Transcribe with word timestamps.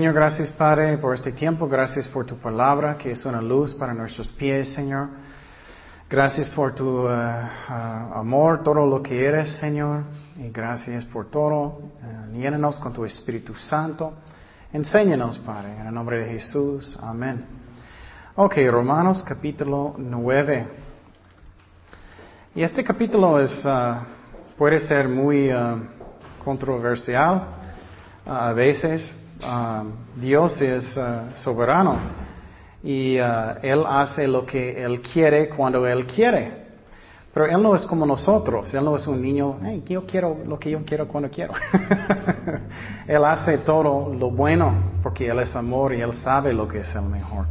Señor, 0.00 0.14
gracias 0.14 0.48
Padre 0.52 0.96
por 0.96 1.14
este 1.14 1.30
tiempo, 1.30 1.68
gracias 1.68 2.08
por 2.08 2.24
tu 2.24 2.38
palabra 2.38 2.96
que 2.96 3.12
es 3.12 3.22
una 3.26 3.42
luz 3.42 3.74
para 3.74 3.92
nuestros 3.92 4.32
pies, 4.32 4.72
Señor. 4.72 5.10
Gracias 6.08 6.48
por 6.48 6.74
tu 6.74 7.02
uh, 7.02 7.10
uh, 7.10 8.14
amor, 8.14 8.62
todo 8.62 8.86
lo 8.86 9.02
que 9.02 9.22
eres, 9.22 9.58
Señor. 9.58 10.04
Y 10.38 10.48
gracias 10.48 11.04
por 11.04 11.30
todo. 11.30 11.82
Uh, 12.00 12.32
llénanos 12.32 12.80
con 12.80 12.94
tu 12.94 13.04
Espíritu 13.04 13.54
Santo. 13.54 14.14
Enséñanos, 14.72 15.36
Padre, 15.40 15.76
en 15.78 15.88
el 15.88 15.92
nombre 15.92 16.20
de 16.24 16.32
Jesús. 16.32 16.98
Amén. 17.02 17.44
Ok, 18.36 18.54
Romanos 18.70 19.22
capítulo 19.22 19.96
9. 19.98 20.66
Y 22.54 22.62
este 22.62 22.82
capítulo 22.82 23.38
es, 23.38 23.62
puede 24.56 24.80
ser 24.80 25.10
muy 25.10 25.50
controversial 26.42 27.48
a 28.24 28.54
veces. 28.54 29.14
Dios 30.16 30.60
es 30.60 30.98
soberano 31.34 31.96
y 32.82 33.16
Él 33.16 33.84
hace 33.86 34.26
lo 34.26 34.46
que 34.46 34.82
Él 34.82 35.00
quiere 35.00 35.48
cuando 35.48 35.86
Él 35.86 36.06
quiere. 36.06 36.60
Pero 37.32 37.46
Él 37.46 37.62
no 37.62 37.76
es 37.76 37.84
como 37.86 38.04
nosotros, 38.04 38.72
Él 38.74 38.84
no 38.84 38.96
es 38.96 39.06
un 39.06 39.22
niño, 39.22 39.58
hey, 39.62 39.84
yo 39.88 40.04
quiero 40.04 40.38
lo 40.44 40.58
que 40.58 40.70
yo 40.70 40.84
quiero 40.84 41.06
cuando 41.06 41.30
quiero. 41.30 41.52
él 43.06 43.24
hace 43.24 43.58
todo 43.58 44.12
lo 44.12 44.30
bueno 44.30 44.74
porque 45.02 45.28
Él 45.28 45.38
es 45.38 45.54
amor 45.54 45.94
y 45.94 46.00
Él 46.00 46.12
sabe 46.12 46.52
lo 46.52 46.66
que 46.66 46.80
es 46.80 46.94
el 46.94 47.02
mejor. 47.02 47.46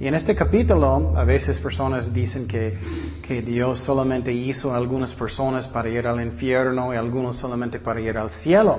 Y 0.00 0.06
en 0.06 0.14
este 0.14 0.36
capítulo 0.36 1.14
a 1.16 1.24
veces 1.24 1.58
personas 1.58 2.12
dicen 2.12 2.46
que, 2.46 2.78
que 3.26 3.42
Dios 3.42 3.80
solamente 3.80 4.32
hizo 4.32 4.72
a 4.72 4.76
algunas 4.76 5.12
personas 5.14 5.66
para 5.66 5.88
ir 5.88 6.06
al 6.06 6.20
infierno 6.24 6.94
y 6.94 6.96
algunos 6.96 7.34
solamente 7.34 7.80
para 7.80 8.00
ir 8.00 8.16
al 8.16 8.30
cielo. 8.30 8.78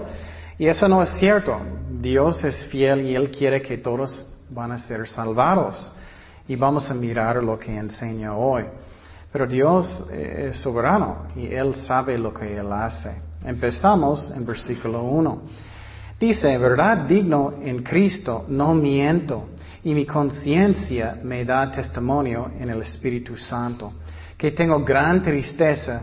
Y 0.59 0.67
eso 0.67 0.89
no 0.89 1.01
es 1.01 1.09
cierto. 1.17 1.57
Dios 2.01 2.43
es 2.43 2.65
fiel 2.65 3.07
y 3.07 3.15
Él 3.15 3.31
quiere 3.31 3.61
que 3.61 3.77
todos 3.77 4.25
van 4.49 4.73
a 4.73 4.77
ser 4.77 5.07
salvados. 5.07 5.89
Y 6.49 6.57
vamos 6.57 6.91
a 6.91 6.93
mirar 6.93 7.41
lo 7.41 7.57
que 7.57 7.75
enseña 7.75 8.35
hoy. 8.35 8.65
Pero 9.31 9.47
Dios 9.47 10.05
es 10.11 10.57
soberano 10.57 11.27
y 11.35 11.47
Él 11.47 11.75
sabe 11.75 12.17
lo 12.17 12.33
que 12.33 12.57
Él 12.57 12.73
hace. 12.73 13.13
Empezamos 13.45 14.31
en 14.35 14.45
versículo 14.45 15.03
1. 15.03 15.41
Dice, 16.19 16.57
verdad 16.57 16.97
digno 17.07 17.53
en 17.61 17.81
Cristo, 17.81 18.43
no 18.49 18.73
miento, 18.73 19.51
y 19.85 19.93
mi 19.93 20.05
conciencia 20.05 21.17
me 21.23 21.45
da 21.45 21.71
testimonio 21.71 22.51
en 22.59 22.69
el 22.69 22.81
Espíritu 22.81 23.37
Santo, 23.37 23.93
que 24.37 24.51
tengo 24.51 24.83
gran 24.83 25.21
tristeza, 25.21 26.01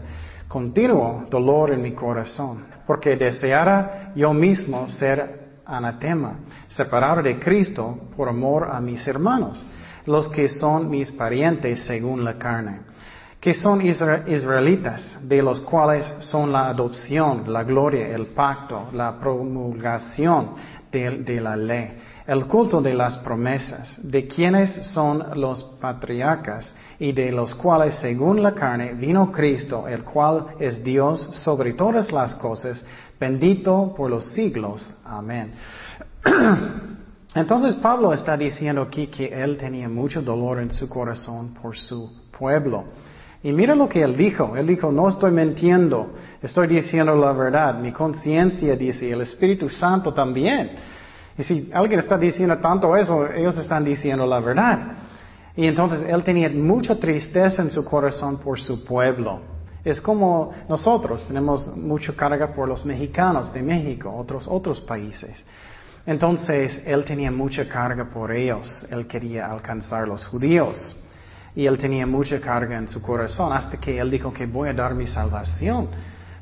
continuo 0.48 1.26
dolor 1.28 1.74
en 1.74 1.82
mi 1.82 1.92
corazón, 1.92 2.75
porque 2.86 3.16
deseara 3.16 4.12
yo 4.14 4.32
mismo 4.32 4.88
ser 4.88 5.46
anatema, 5.66 6.38
separado 6.68 7.22
de 7.22 7.38
Cristo 7.38 7.98
por 8.16 8.28
amor 8.28 8.68
a 8.70 8.80
mis 8.80 9.06
hermanos, 9.06 9.66
los 10.06 10.28
que 10.28 10.48
son 10.48 10.88
mis 10.88 11.10
parientes 11.12 11.84
según 11.84 12.24
la 12.24 12.34
carne, 12.34 12.82
que 13.40 13.52
son 13.52 13.80
israelitas, 13.84 15.18
de 15.22 15.42
los 15.42 15.60
cuales 15.60 16.12
son 16.20 16.52
la 16.52 16.68
adopción, 16.68 17.52
la 17.52 17.64
gloria, 17.64 18.08
el 18.08 18.26
pacto, 18.28 18.88
la 18.92 19.18
promulgación 19.18 20.54
de, 20.90 21.40
la 21.40 21.56
ley, 21.56 21.98
el 22.26 22.46
culto 22.46 22.80
de 22.80 22.94
las 22.94 23.18
promesas, 23.18 23.98
de 24.02 24.26
quienes 24.26 24.86
son 24.92 25.40
los 25.40 25.62
patriarcas 25.80 26.72
y 26.98 27.12
de 27.12 27.30
los 27.30 27.54
cuales 27.54 27.94
según 27.96 28.42
la 28.42 28.52
carne 28.52 28.94
vino 28.94 29.30
Cristo, 29.30 29.86
el 29.86 30.02
cual 30.02 30.46
es 30.58 30.82
Dios 30.82 31.28
sobre 31.32 31.74
todas 31.74 32.10
las 32.12 32.34
cosas, 32.34 32.84
bendito 33.20 33.94
por 33.96 34.10
los 34.10 34.24
siglos. 34.32 34.92
Amén. 35.04 35.52
Entonces 37.34 37.74
Pablo 37.76 38.12
está 38.12 38.36
diciendo 38.36 38.82
aquí 38.82 39.08
que 39.08 39.26
él 39.26 39.56
tenía 39.58 39.88
mucho 39.88 40.22
dolor 40.22 40.58
en 40.58 40.70
su 40.70 40.88
corazón 40.88 41.54
por 41.54 41.76
su 41.76 42.10
pueblo. 42.36 42.84
Y 43.42 43.52
mira 43.52 43.74
lo 43.74 43.88
que 43.88 44.02
él 44.02 44.16
dijo. 44.16 44.56
Él 44.56 44.66
dijo, 44.66 44.90
no 44.90 45.08
estoy 45.08 45.30
mintiendo, 45.30 46.14
estoy 46.42 46.66
diciendo 46.66 47.14
la 47.14 47.32
verdad. 47.32 47.78
Mi 47.78 47.92
conciencia 47.92 48.74
dice, 48.74 49.12
el 49.12 49.20
Espíritu 49.20 49.68
Santo 49.68 50.12
también. 50.14 50.72
Y 51.38 51.42
si 51.42 51.70
alguien 51.72 52.00
está 52.00 52.16
diciendo 52.16 52.58
tanto 52.58 52.96
eso, 52.96 53.30
ellos 53.30 53.56
están 53.58 53.84
diciendo 53.84 54.26
la 54.26 54.40
verdad. 54.40 54.92
Y 55.54 55.66
entonces 55.66 56.02
él 56.08 56.22
tenía 56.22 56.50
mucha 56.50 56.96
tristeza 56.96 57.62
en 57.62 57.70
su 57.70 57.84
corazón 57.84 58.38
por 58.38 58.60
su 58.60 58.84
pueblo. 58.84 59.40
Es 59.84 60.00
como 60.00 60.52
nosotros 60.68 61.26
tenemos 61.26 61.76
mucha 61.76 62.12
carga 62.14 62.52
por 62.52 62.68
los 62.68 62.84
mexicanos 62.84 63.52
de 63.52 63.62
México, 63.62 64.12
otros, 64.14 64.46
otros 64.48 64.80
países. 64.80 65.44
Entonces 66.04 66.82
él 66.84 67.04
tenía 67.04 67.30
mucha 67.30 67.68
carga 67.68 68.04
por 68.08 68.32
ellos. 68.32 68.86
Él 68.90 69.06
quería 69.06 69.50
alcanzar 69.50 70.04
a 70.04 70.06
los 70.06 70.24
judíos. 70.26 70.96
Y 71.54 71.66
él 71.66 71.78
tenía 71.78 72.06
mucha 72.06 72.40
carga 72.40 72.76
en 72.76 72.88
su 72.88 73.00
corazón 73.00 73.52
hasta 73.52 73.78
que 73.78 73.98
él 73.98 74.10
dijo 74.10 74.32
que 74.32 74.46
voy 74.46 74.68
a 74.68 74.74
dar 74.74 74.94
mi 74.94 75.06
salvación. 75.06 75.88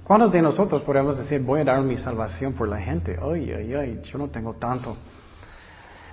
¿Cuántos 0.04 0.32
de 0.32 0.42
nosotros 0.42 0.82
podemos 0.82 1.16
decir 1.16 1.40
voy 1.40 1.62
a 1.62 1.64
dar 1.64 1.80
mi 1.80 1.96
salvación 1.96 2.52
por 2.52 2.68
la 2.68 2.78
gente? 2.78 3.18
Ay, 3.20 3.50
ay, 3.50 3.74
ay, 3.74 4.00
yo 4.04 4.18
no 4.18 4.28
tengo 4.28 4.52
tanto. 4.54 4.98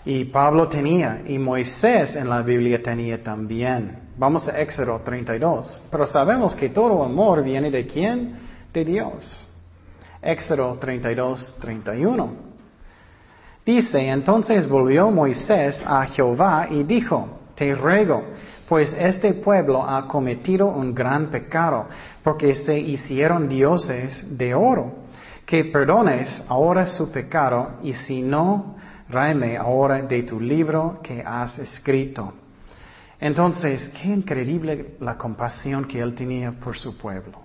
Y 0.05 0.25
Pablo 0.25 0.69
tenía, 0.69 1.21
y 1.27 1.37
Moisés 1.37 2.15
en 2.15 2.29
la 2.29 2.41
Biblia 2.41 2.81
tenía 2.81 3.21
también. 3.21 3.99
Vamos 4.17 4.47
a 4.47 4.59
Éxodo 4.59 5.01
32. 5.01 5.81
Pero 5.91 6.05
sabemos 6.05 6.55
que 6.55 6.69
todo 6.69 7.03
amor 7.03 7.43
viene 7.43 7.69
de 7.69 7.85
quién? 7.85 8.39
De 8.73 8.85
Dios. 8.85 9.47
Éxodo 10.21 10.77
32, 10.79 11.57
31. 11.59 12.33
Dice, 13.65 14.07
entonces 14.07 14.69
volvió 14.69 15.11
Moisés 15.11 15.83
a 15.85 16.05
Jehová 16.05 16.67
y 16.69 16.83
dijo, 16.83 17.39
te 17.55 17.75
ruego, 17.75 18.23
pues 18.71 18.95
este 18.97 19.33
pueblo 19.33 19.83
ha 19.83 20.07
cometido 20.07 20.67
un 20.67 20.95
gran 20.95 21.27
pecado, 21.27 21.89
porque 22.23 22.55
se 22.55 22.79
hicieron 22.79 23.49
dioses 23.49 24.25
de 24.37 24.55
oro, 24.55 24.93
que 25.45 25.65
perdones 25.65 26.41
ahora 26.47 26.87
su 26.87 27.11
pecado, 27.11 27.79
y 27.83 27.91
si 27.91 28.21
no, 28.21 28.77
Ráeme 29.09 29.57
ahora 29.57 30.01
de 30.03 30.23
tu 30.23 30.39
libro 30.39 31.01
que 31.03 31.21
has 31.21 31.59
escrito. 31.59 32.33
Entonces, 33.19 33.89
qué 33.89 34.07
increíble 34.07 34.95
la 35.01 35.17
compasión 35.17 35.83
que 35.83 35.99
él 35.99 36.15
tenía 36.15 36.53
por 36.53 36.77
su 36.77 36.97
pueblo. 36.97 37.39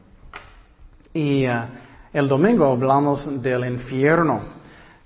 Y 1.13 1.45
uh, 1.45 1.65
el 2.13 2.29
domingo 2.29 2.67
hablamos 2.67 3.43
del 3.43 3.65
infierno. 3.65 4.43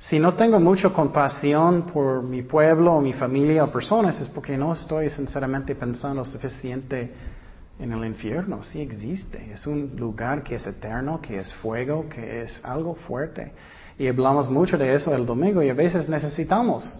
Si 0.00 0.18
no 0.18 0.32
tengo 0.32 0.58
mucha 0.58 0.88
compasión 0.88 1.82
por 1.82 2.22
mi 2.22 2.40
pueblo 2.40 2.94
o 2.94 3.00
mi 3.02 3.12
familia 3.12 3.64
o 3.64 3.70
personas 3.70 4.18
es 4.18 4.28
porque 4.28 4.56
no 4.56 4.72
estoy 4.72 5.10
sinceramente 5.10 5.74
pensando 5.74 6.24
suficiente 6.24 7.12
en 7.78 7.92
el 7.92 8.06
infierno. 8.06 8.62
Sí 8.62 8.80
existe. 8.80 9.52
Es 9.52 9.66
un 9.66 9.92
lugar 9.96 10.42
que 10.42 10.54
es 10.54 10.66
eterno, 10.66 11.20
que 11.20 11.38
es 11.38 11.52
fuego, 11.52 12.08
que 12.08 12.44
es 12.44 12.64
algo 12.64 12.94
fuerte. 12.94 13.52
Y 13.98 14.08
hablamos 14.08 14.48
mucho 14.48 14.78
de 14.78 14.94
eso 14.94 15.14
el 15.14 15.26
domingo 15.26 15.62
y 15.62 15.68
a 15.68 15.74
veces 15.74 16.08
necesitamos. 16.08 16.98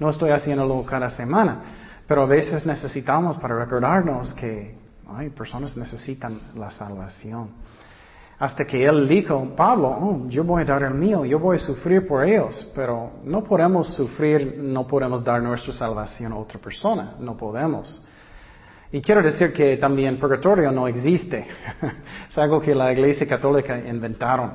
No 0.00 0.10
estoy 0.10 0.32
haciéndolo 0.32 0.84
cada 0.84 1.10
semana, 1.10 1.62
pero 2.08 2.22
a 2.22 2.26
veces 2.26 2.66
necesitamos 2.66 3.36
para 3.36 3.56
recordarnos 3.56 4.34
que 4.34 4.74
hay 5.08 5.30
personas 5.30 5.76
necesitan 5.76 6.40
la 6.56 6.70
salvación. 6.70 7.50
Hasta 8.42 8.64
que 8.64 8.84
él 8.84 9.06
dijo, 9.06 9.54
Pablo, 9.54 9.86
oh, 9.86 10.28
yo 10.28 10.42
voy 10.42 10.62
a 10.62 10.64
dar 10.64 10.82
el 10.82 10.94
mío, 10.94 11.24
yo 11.24 11.38
voy 11.38 11.58
a 11.58 11.60
sufrir 11.60 12.04
por 12.04 12.24
ellos, 12.24 12.68
pero 12.74 13.20
no 13.22 13.44
podemos 13.44 13.94
sufrir, 13.94 14.56
no 14.58 14.84
podemos 14.84 15.22
dar 15.22 15.40
nuestra 15.40 15.72
salvación 15.72 16.32
a 16.32 16.38
otra 16.38 16.58
persona, 16.58 17.14
no 17.20 17.36
podemos. 17.36 18.04
Y 18.90 19.00
quiero 19.00 19.22
decir 19.22 19.52
que 19.52 19.76
también 19.76 20.18
purgatorio 20.18 20.72
no 20.72 20.88
existe. 20.88 21.46
es 22.28 22.36
algo 22.36 22.60
que 22.60 22.74
la 22.74 22.90
Iglesia 22.92 23.28
Católica 23.28 23.78
inventaron. 23.78 24.54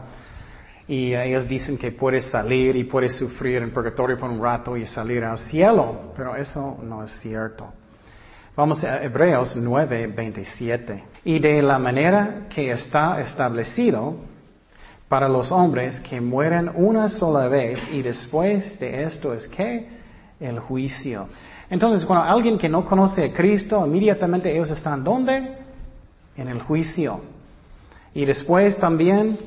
Y 0.86 1.16
ellos 1.16 1.48
dicen 1.48 1.78
que 1.78 1.94
puedes 1.94 2.25
salir 2.25 2.75
y 2.75 2.83
puedes 2.83 3.16
sufrir 3.16 3.62
en 3.62 3.72
purgatorio 3.72 4.19
por 4.19 4.30
un 4.30 4.44
rato 4.44 4.75
y 4.75 4.86
salir 4.86 5.24
al 5.24 5.38
cielo, 5.38 6.12
pero 6.13 6.36
eso 6.36 6.78
no 6.83 7.06
es 7.06 7.12
cierto. 7.22 7.72
Vamos 8.57 8.83
a 8.83 9.04
Hebreos 9.04 9.56
9, 9.56 10.07
27. 10.07 11.04
Y 11.25 11.38
de 11.38 11.62
la 11.62 11.77
manera 11.77 12.48
que 12.50 12.71
está 12.71 13.21
establecido 13.21 14.15
para 15.07 15.30
los 15.30 15.51
hombres 15.51 16.00
que 16.00 16.19
mueren 16.19 16.71
una 16.74 17.07
sola 17.07 17.48
vez 17.50 17.80
y 17.94 18.01
después 18.01 18.80
de 18.80 19.04
esto 19.04 19.31
es 19.31 19.48
que 19.48 19.88
el 20.39 20.57
juicio. 20.57 21.27
Entonces, 21.69 22.04
cuando 22.04 22.25
alguien 22.25 22.57
que 22.57 22.68
no 22.68 22.83
conoce 22.83 23.25
a 23.25 23.31
Cristo, 23.31 23.86
inmediatamente 23.86 24.51
ellos 24.51 24.71
están 24.71 25.04
¿dónde? 25.04 25.56
En 26.36 26.48
el 26.48 26.59
juicio. 26.63 27.21
Y 28.15 28.25
después 28.25 28.75
también 28.80 29.38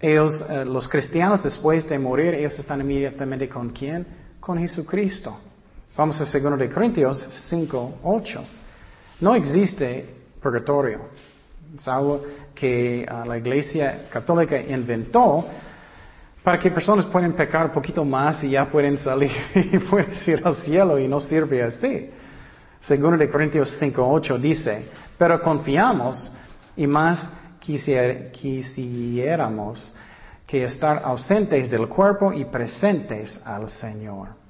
ellos, 0.00 0.42
eh, 0.48 0.64
los 0.64 0.88
cristianos, 0.88 1.42
después 1.42 1.86
de 1.86 1.98
morir, 1.98 2.32
ellos 2.32 2.58
están 2.58 2.80
inmediatamente 2.80 3.46
con 3.46 3.68
quién? 3.68 4.06
Con 4.40 4.58
Jesucristo. 4.58 5.36
Vamos 5.96 6.20
a 6.20 6.24
2 6.24 6.58
de 6.58 6.68
Corintios 6.68 7.24
5, 7.48 8.00
8. 8.02 8.44
No 9.20 9.36
existe 9.36 10.04
purgatorio. 10.42 11.02
Es 11.78 11.86
algo 11.86 12.20
que 12.52 13.06
ah, 13.08 13.24
la 13.24 13.38
Iglesia 13.38 14.08
Católica 14.10 14.60
inventó 14.60 15.46
para 16.42 16.58
que 16.58 16.72
personas 16.72 17.04
puedan 17.04 17.34
pecar 17.34 17.66
un 17.66 17.72
poquito 17.72 18.04
más 18.04 18.42
y 18.42 18.50
ya 18.50 18.68
pueden 18.68 18.98
salir 18.98 19.30
y 19.54 19.78
pueden 19.78 20.10
ir 20.26 20.42
al 20.44 20.56
cielo 20.56 20.98
y 20.98 21.06
no 21.06 21.20
sirve 21.20 21.62
así. 21.62 22.10
Segundo 22.80 23.16
de 23.16 23.30
Corintios 23.30 23.80
5.8 23.80 24.40
dice, 24.40 24.88
pero 25.16 25.40
confiamos 25.40 26.34
y 26.76 26.88
más 26.88 27.30
quisiéramos 27.60 29.94
que 30.44 30.64
estar 30.64 31.02
ausentes 31.04 31.70
del 31.70 31.86
cuerpo 31.86 32.32
y 32.32 32.46
presentes 32.46 33.40
al 33.44 33.70
Señor. 33.70 34.42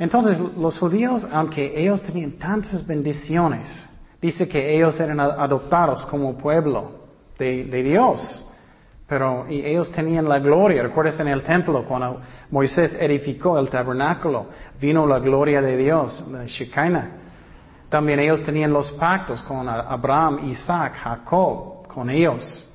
Entonces, 0.00 0.40
los 0.56 0.78
judíos, 0.78 1.26
aunque 1.30 1.78
ellos 1.78 2.02
tenían 2.02 2.32
tantas 2.32 2.86
bendiciones, 2.86 3.86
dice 4.20 4.48
que 4.48 4.74
ellos 4.74 4.98
eran 4.98 5.20
adoptados 5.20 6.06
como 6.06 6.38
pueblo 6.38 6.92
de, 7.38 7.82
Dios. 7.82 8.46
Pero 9.06 9.44
y 9.46 9.60
ellos 9.60 9.92
tenían 9.92 10.26
la 10.26 10.38
gloria. 10.38 10.82
Recuerdas 10.84 11.20
en 11.20 11.28
el 11.28 11.42
templo 11.42 11.84
cuando 11.84 12.18
Moisés 12.50 12.96
edificó 12.98 13.58
el 13.58 13.68
tabernáculo, 13.68 14.46
vino 14.80 15.06
la 15.06 15.18
gloria 15.18 15.60
de 15.60 15.76
Dios, 15.76 16.24
la 16.30 16.46
Shekinah. 16.46 17.10
También 17.90 18.20
ellos 18.20 18.42
tenían 18.42 18.72
los 18.72 18.90
pactos 18.92 19.42
con 19.42 19.68
Abraham, 19.68 20.48
Isaac, 20.48 20.94
Jacob, 20.94 21.86
con 21.86 22.08
ellos. 22.08 22.69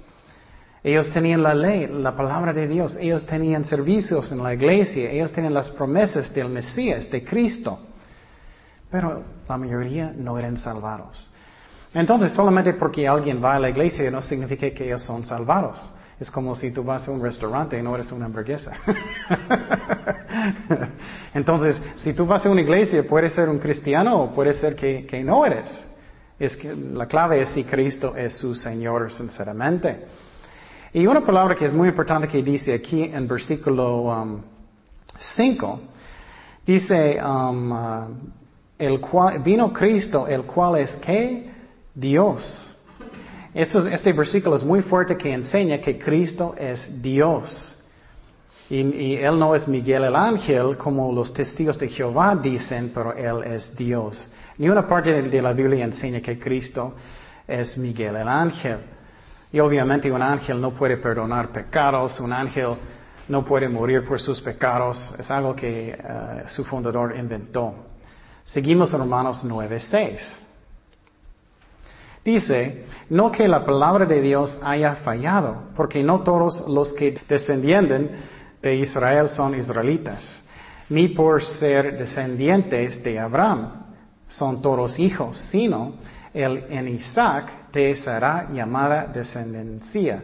Ellos 0.85 1.09
tenían 1.09 1.41
la 1.41 1.55
ley, 1.55 1.87
la 1.87 2.15
palabra 2.15 2.53
de 2.53 2.67
Dios. 2.67 2.95
Ellos 3.01 3.25
tenían 3.25 3.65
servicios 3.65 4.31
en 4.31 4.43
la 4.43 4.53
iglesia. 4.53 5.09
Ellos 5.09 5.31
tenían 5.31 5.55
las 5.55 5.71
promesas 5.71 6.31
del 6.31 6.47
Mesías, 6.47 7.09
de 7.09 7.25
Cristo. 7.25 7.79
Pero 8.91 9.23
la 9.49 9.57
mayoría 9.57 10.13
no 10.15 10.37
eran 10.37 10.57
salvados. 10.57 11.33
Entonces, 11.91 12.33
solamente 12.33 12.73
porque 12.73 13.07
alguien 13.07 13.43
va 13.43 13.55
a 13.55 13.59
la 13.59 13.71
iglesia 13.71 14.11
no 14.11 14.21
significa 14.21 14.69
que 14.69 14.85
ellos 14.85 15.01
son 15.01 15.25
salvados. 15.25 15.75
Es 16.19 16.29
como 16.29 16.55
si 16.55 16.69
tú 16.69 16.83
vas 16.83 17.07
a 17.07 17.11
un 17.11 17.19
restaurante 17.19 17.79
y 17.79 17.81
no 17.81 17.95
eres 17.95 18.11
una 18.11 18.25
hamburguesa. 18.25 18.73
Entonces, 21.33 21.81
si 21.95 22.13
tú 22.13 22.27
vas 22.27 22.45
a 22.45 22.49
una 22.51 22.61
iglesia, 22.61 23.01
puedes 23.07 23.33
ser 23.33 23.49
un 23.49 23.57
cristiano 23.57 24.21
o 24.21 24.35
puede 24.35 24.53
ser 24.53 24.75
que, 24.75 25.07
que, 25.07 25.23
no 25.23 25.47
eres. 25.47 25.83
Es 26.37 26.55
que 26.55 26.75
la 26.75 27.07
clave 27.07 27.41
es 27.41 27.49
si 27.49 27.63
Cristo 27.63 28.15
es 28.15 28.37
su 28.37 28.53
Señor 28.53 29.11
sinceramente. 29.11 30.05
Y 30.95 31.05
una 31.05 31.19
palabra 31.19 31.55
que 31.55 31.65
es 31.65 31.73
muy 31.73 31.89
importante 31.89 32.27
que 32.27 32.41
dice 32.41 32.73
aquí 32.73 33.03
en 33.03 33.27
versículo 33.27 34.41
5, 35.17 35.67
um, 35.67 35.79
dice, 36.65 37.19
um, 37.21 37.71
uh, 37.71 38.07
el 38.79 39.01
vino 39.43 39.73
Cristo, 39.73 40.25
el 40.27 40.43
cual 40.43 40.77
es 40.77 40.95
que 40.95 41.51
Dios 41.93 42.71
este 43.55 44.11
versículo 44.11 44.57
es 44.57 44.63
muy 44.65 44.81
fuerte 44.81 45.15
que 45.15 45.31
enseña 45.31 45.79
que 45.79 45.97
Cristo 45.97 46.55
es 46.57 47.01
Dios. 47.01 47.77
Y, 48.69 49.15
Él 49.15 49.39
no 49.39 49.55
es 49.55 49.65
Miguel 49.65 50.03
el 50.03 50.15
ángel 50.15 50.75
como 50.75 51.13
los 51.13 51.33
testigos 51.33 51.79
de 51.79 51.87
Jehová 51.87 52.35
dicen, 52.35 52.91
pero 52.93 53.13
Él 53.13 53.43
es 53.43 53.73
Dios. 53.73 54.29
Ni 54.57 54.67
una 54.67 54.85
parte 54.85 55.21
de, 55.21 55.41
la 55.41 55.53
Biblia 55.53 55.85
enseña 55.85 56.19
que 56.19 56.37
Cristo 56.37 56.95
es 57.47 57.77
Miguel 57.77 58.17
el 58.17 58.27
ángel. 58.27 58.94
Y 59.55 59.59
obviamente 59.61 60.11
un 60.11 60.21
ángel 60.21 60.59
no 60.59 60.71
puede 60.71 60.97
perdonar 60.97 61.47
pecados, 61.53 62.19
un 62.19 62.33
ángel 62.33 62.75
no 63.29 63.45
puede 63.45 63.69
morir 63.69 64.03
por 64.03 64.19
sus 64.19 64.41
pecados. 64.41 65.15
Es 65.17 65.31
algo 65.31 65.55
que 65.55 65.91
eh, 65.91 66.43
su 66.47 66.65
fundador 66.65 67.15
inventó. 67.15 67.73
Seguimos 68.43 68.91
en 68.93 68.99
Romanos 68.99 69.45
9.6. 69.45 70.19
Dice, 72.25 72.85
no 73.09 73.31
que 73.31 73.47
la 73.47 73.65
palabra 73.65 74.05
de 74.05 74.19
Dios 74.19 74.59
haya 74.61 74.95
fallado, 74.95 75.69
porque 75.73 76.03
no 76.03 76.19
todos 76.19 76.67
los 76.67 76.91
que 76.91 77.17
descienden 77.25 78.11
de 78.61 78.75
Israel 78.75 79.29
son 79.29 79.57
israelitas, 79.57 80.43
ni 80.89 81.07
por 81.07 81.41
ser 81.41 81.97
descendientes 81.97 83.01
de 83.01 83.19
Abraham 83.19 83.85
son 84.27 84.61
todos 84.61 84.99
hijos, 84.99 85.37
sino 85.49 85.93
el 86.35 86.65
en 86.69 86.87
Isaac 86.89 87.71
te 87.71 87.95
será 87.95 88.49
llamada 88.51 89.07
descendencia. 89.07 90.21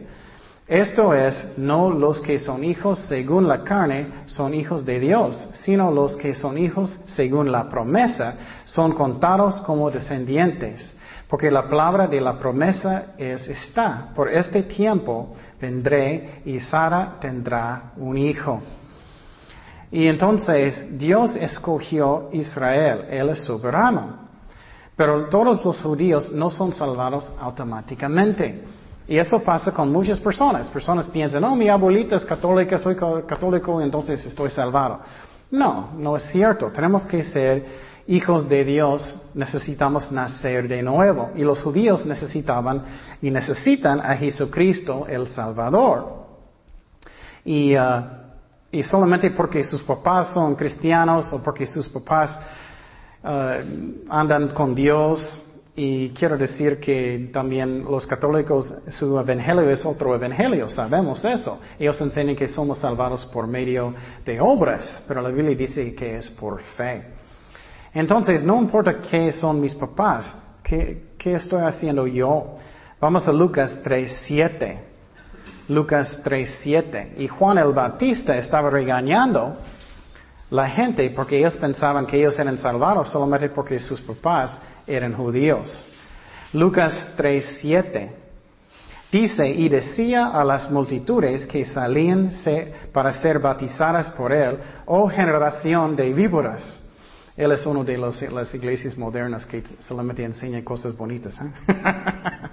Esto 0.68 1.12
es, 1.12 1.54
no 1.56 1.90
los 1.90 2.20
que 2.20 2.38
son 2.38 2.62
hijos 2.62 3.00
según 3.00 3.48
la 3.48 3.64
carne 3.64 4.06
son 4.26 4.54
hijos 4.54 4.86
de 4.86 5.00
Dios, 5.00 5.48
sino 5.54 5.90
los 5.90 6.16
que 6.16 6.34
son 6.34 6.56
hijos 6.56 6.96
según 7.06 7.50
la 7.50 7.68
promesa 7.68 8.34
son 8.64 8.92
contados 8.92 9.60
como 9.62 9.90
descendientes. 9.90 10.94
Porque 11.28 11.50
la 11.50 11.68
palabra 11.68 12.06
de 12.06 12.20
la 12.20 12.38
promesa 12.38 13.14
es 13.18 13.48
está. 13.48 14.10
Por 14.14 14.28
este 14.28 14.62
tiempo 14.62 15.34
vendré 15.60 16.42
y 16.44 16.60
Sara 16.60 17.16
tendrá 17.20 17.92
un 17.96 18.18
hijo. 18.18 18.60
Y 19.90 20.06
entonces 20.06 20.96
Dios 20.96 21.34
escogió 21.36 22.28
Israel, 22.32 23.06
Él 23.10 23.30
es 23.30 23.44
soberano. 23.44 24.21
Pero 25.02 25.24
todos 25.24 25.64
los 25.64 25.82
judíos 25.82 26.30
no 26.30 26.48
son 26.48 26.72
salvados 26.72 27.28
automáticamente. 27.40 28.62
Y 29.08 29.18
eso 29.18 29.42
pasa 29.42 29.72
con 29.72 29.90
muchas 29.90 30.20
personas. 30.20 30.68
Personas 30.68 31.08
piensan, 31.08 31.42
no, 31.42 31.56
mi 31.56 31.68
abuelita 31.68 32.14
es 32.14 32.24
católica, 32.24 32.78
soy 32.78 32.94
católico, 32.94 33.80
entonces 33.80 34.24
estoy 34.24 34.50
salvado. 34.50 35.00
No, 35.50 35.90
no 35.98 36.16
es 36.16 36.22
cierto. 36.30 36.70
Tenemos 36.70 37.04
que 37.04 37.24
ser 37.24 37.66
hijos 38.06 38.48
de 38.48 38.64
Dios 38.64 39.20
necesitamos 39.34 40.12
nacer 40.12 40.68
de 40.68 40.84
nuevo. 40.84 41.32
Y 41.34 41.42
los 41.42 41.60
judíos 41.62 42.06
necesitaban 42.06 42.84
y 43.20 43.28
necesitan 43.28 43.98
a 43.98 44.14
Jesucristo 44.14 45.06
el 45.08 45.26
Salvador. 45.26 46.26
Y, 47.44 47.74
uh, 47.76 48.04
y 48.70 48.84
solamente 48.84 49.32
porque 49.32 49.64
sus 49.64 49.82
papás 49.82 50.32
son 50.32 50.54
cristianos 50.54 51.32
o 51.32 51.42
porque 51.42 51.66
sus 51.66 51.88
papás 51.88 52.38
uh, 53.24 54.08
andan 54.08 54.48
con 54.48 54.74
Dios, 54.74 55.42
y 55.74 56.10
quiero 56.10 56.36
decir 56.36 56.78
que 56.78 57.30
también 57.32 57.84
los 57.84 58.06
católicos, 58.06 58.72
su 58.90 59.18
evangelio 59.18 59.70
es 59.70 59.84
otro 59.86 60.14
evangelio, 60.14 60.68
sabemos 60.68 61.24
eso. 61.24 61.58
Ellos 61.78 61.98
enseñan 62.02 62.36
que 62.36 62.46
somos 62.46 62.78
salvados 62.78 63.24
por 63.26 63.46
medio 63.46 63.94
de 64.22 64.38
obras, 64.38 65.02
pero 65.08 65.22
la 65.22 65.30
Biblia 65.30 65.56
dice 65.56 65.94
que 65.94 66.18
es 66.18 66.28
por 66.30 66.60
fe. 66.60 67.14
Entonces, 67.94 68.42
no 68.42 68.60
importa 68.60 69.00
qué 69.00 69.32
son 69.32 69.60
mis 69.60 69.74
papás, 69.74 70.36
qué, 70.62 71.14
estoy 71.24 71.62
haciendo 71.62 72.06
yo. 72.06 72.56
Vamos 73.00 73.26
a 73.26 73.32
Lucas 73.32 73.80
3.7. 73.82 74.78
Lucas 75.68 76.20
3.7. 76.22 77.14
Y 77.16 77.28
Juan 77.28 77.56
el 77.56 77.72
Bautista 77.72 78.36
estaba 78.36 78.68
regañando 78.68 79.56
la 80.52 80.68
gente 80.68 81.08
porque 81.10 81.38
ellos 81.38 81.56
pensaban 81.56 82.04
que 82.04 82.18
ellos 82.18 82.38
eran 82.38 82.58
salvados 82.58 83.08
solamente 83.08 83.48
porque 83.48 83.78
sus 83.78 84.02
papás 84.02 84.60
eran 84.86 85.14
judíos. 85.14 85.88
Lucas 86.52 87.10
3.7. 87.16 88.12
Dice, 89.10 89.48
y 89.48 89.70
decía 89.70 90.26
a 90.26 90.44
las 90.44 90.70
multitudes 90.70 91.46
que 91.46 91.64
salían 91.64 92.30
para 92.92 93.12
ser 93.12 93.38
bautizadas 93.38 94.10
por 94.10 94.30
él, 94.30 94.58
oh 94.84 95.08
generación 95.08 95.96
de 95.96 96.12
víboras. 96.12 96.82
Él 97.34 97.52
es 97.52 97.64
uno 97.64 97.82
de 97.82 97.96
las 97.96 98.54
iglesias 98.54 98.96
modernas 98.98 99.46
que 99.46 99.62
solamente 99.88 100.22
enseña 100.22 100.62
cosas 100.62 100.94
bonitas. 100.94 101.40
¿eh? 101.40 101.50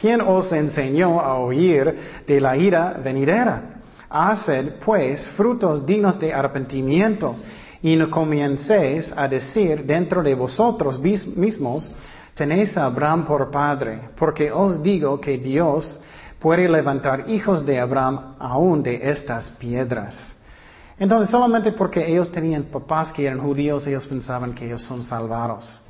¿Quién 0.00 0.20
os 0.20 0.52
enseñó 0.52 1.18
a 1.18 1.34
oír 1.34 2.22
de 2.24 2.40
la 2.40 2.56
ira 2.56 2.92
venidera? 3.02 3.77
Haced, 4.10 4.74
pues, 4.84 5.26
frutos 5.36 5.84
dignos 5.84 6.18
de 6.18 6.32
arrepentimiento 6.32 7.36
y 7.82 7.96
no 7.96 8.10
comiencéis 8.10 9.12
a 9.16 9.28
decir 9.28 9.84
dentro 9.84 10.22
de 10.22 10.34
vosotros 10.34 11.00
mismos, 11.00 11.92
tenéis 12.34 12.76
a 12.76 12.86
Abraham 12.86 13.24
por 13.24 13.50
padre, 13.50 14.10
porque 14.16 14.50
os 14.50 14.82
digo 14.82 15.20
que 15.20 15.38
Dios 15.38 16.00
puede 16.38 16.68
levantar 16.68 17.28
hijos 17.28 17.66
de 17.66 17.78
Abraham 17.78 18.36
aún 18.38 18.82
de 18.82 19.10
estas 19.10 19.50
piedras. 19.50 20.36
Entonces, 20.98 21.30
solamente 21.30 21.72
porque 21.72 22.04
ellos 22.06 22.30
tenían 22.32 22.64
papás 22.64 23.12
que 23.12 23.26
eran 23.26 23.40
judíos, 23.40 23.86
ellos 23.86 24.06
pensaban 24.06 24.54
que 24.54 24.66
ellos 24.66 24.82
son 24.82 25.02
salvados. 25.02 25.80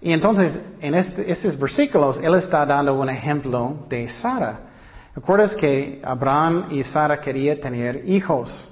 Y 0.00 0.12
entonces, 0.12 0.58
en 0.80 0.94
estos 0.94 1.58
versículos, 1.58 2.18
él 2.18 2.34
está 2.34 2.66
dando 2.66 2.94
un 2.98 3.08
ejemplo 3.08 3.76
de 3.88 4.08
Sara. 4.08 4.71
¿Recuerdas 5.14 5.54
que 5.56 6.00
Abraham 6.04 6.66
y 6.70 6.82
Sara 6.84 7.20
querían 7.20 7.60
tener 7.60 8.08
hijos? 8.08 8.68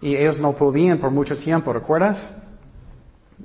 Y 0.00 0.16
ellos 0.16 0.40
no 0.40 0.52
podían 0.52 0.98
por 0.98 1.10
mucho 1.10 1.36
tiempo, 1.36 1.72
¿recuerdas? 1.72 2.18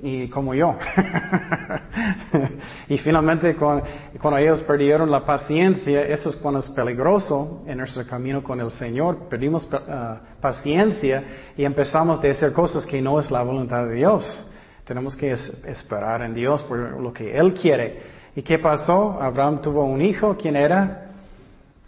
y 0.01 0.27
como 0.29 0.53
yo. 0.53 0.75
y 2.89 2.98
finalmente 2.98 3.55
cuando, 3.55 4.38
ellos 4.38 4.62
perdieron 4.62 5.10
la 5.10 5.25
paciencia, 5.25 6.01
eso 6.03 6.29
es 6.29 6.36
cuando 6.36 6.60
es 6.60 6.69
peligroso 6.69 7.63
en 7.65 7.77
nuestro 7.77 8.05
camino 8.05 8.43
con 8.43 8.60
el 8.60 8.72
Señor, 8.72 9.27
perdimos 9.29 9.67
uh, 9.72 10.17
paciencia 10.41 11.24
y 11.55 11.63
empezamos 11.63 12.24
a 12.24 12.29
hacer 12.29 12.51
cosas 12.53 12.86
que 12.86 13.01
no 13.01 13.19
es 13.19 13.31
la 13.31 13.43
voluntad 13.43 13.86
de 13.86 13.95
Dios. 13.95 14.51
Tenemos 14.86 15.15
que 15.15 15.31
esperar 15.31 16.22
en 16.22 16.34
Dios 16.34 16.62
por 16.63 17.01
lo 17.01 17.12
que 17.12 17.36
Él 17.36 17.53
quiere. 17.53 18.15
¿Y 18.36 18.41
qué 18.41 18.60
pasó? 18.60 19.17
Abraham 19.22 19.62
tuvo 19.62 19.86
un 19.86 20.01
hijo, 20.01 20.36
¿quién 20.38 20.55
era? 20.55 21.04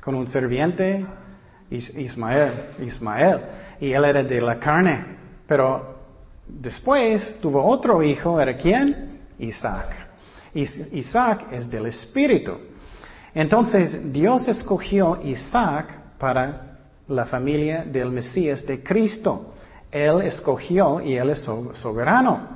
Con 0.08 0.16
un 0.16 0.30
serviente, 0.30 1.06
Ismael, 1.70 2.78
Ismael, 2.80 3.42
y 3.82 3.92
él 3.92 4.06
era 4.06 4.24
de 4.24 4.40
la 4.40 4.58
carne. 4.58 5.04
Pero 5.46 5.98
después 6.48 7.38
tuvo 7.42 7.62
otro 7.62 8.02
hijo, 8.02 8.40
¿era 8.40 8.56
quién? 8.56 9.20
Isaac. 9.38 10.08
Isaac 10.54 11.48
es 11.52 11.70
del 11.70 11.88
Espíritu. 11.88 12.54
Entonces 13.36 14.14
Dios 14.14 14.48
escogió 14.48 15.20
Isaac 15.26 16.18
para 16.18 16.78
la 17.10 17.26
familia 17.26 17.84
del 17.84 18.10
Mesías 18.10 18.66
de 18.66 18.82
Cristo. 18.82 19.56
Él 19.92 20.22
escogió 20.22 21.02
y 21.02 21.18
Él 21.18 21.32
es 21.32 21.42
soberano. 21.42 22.48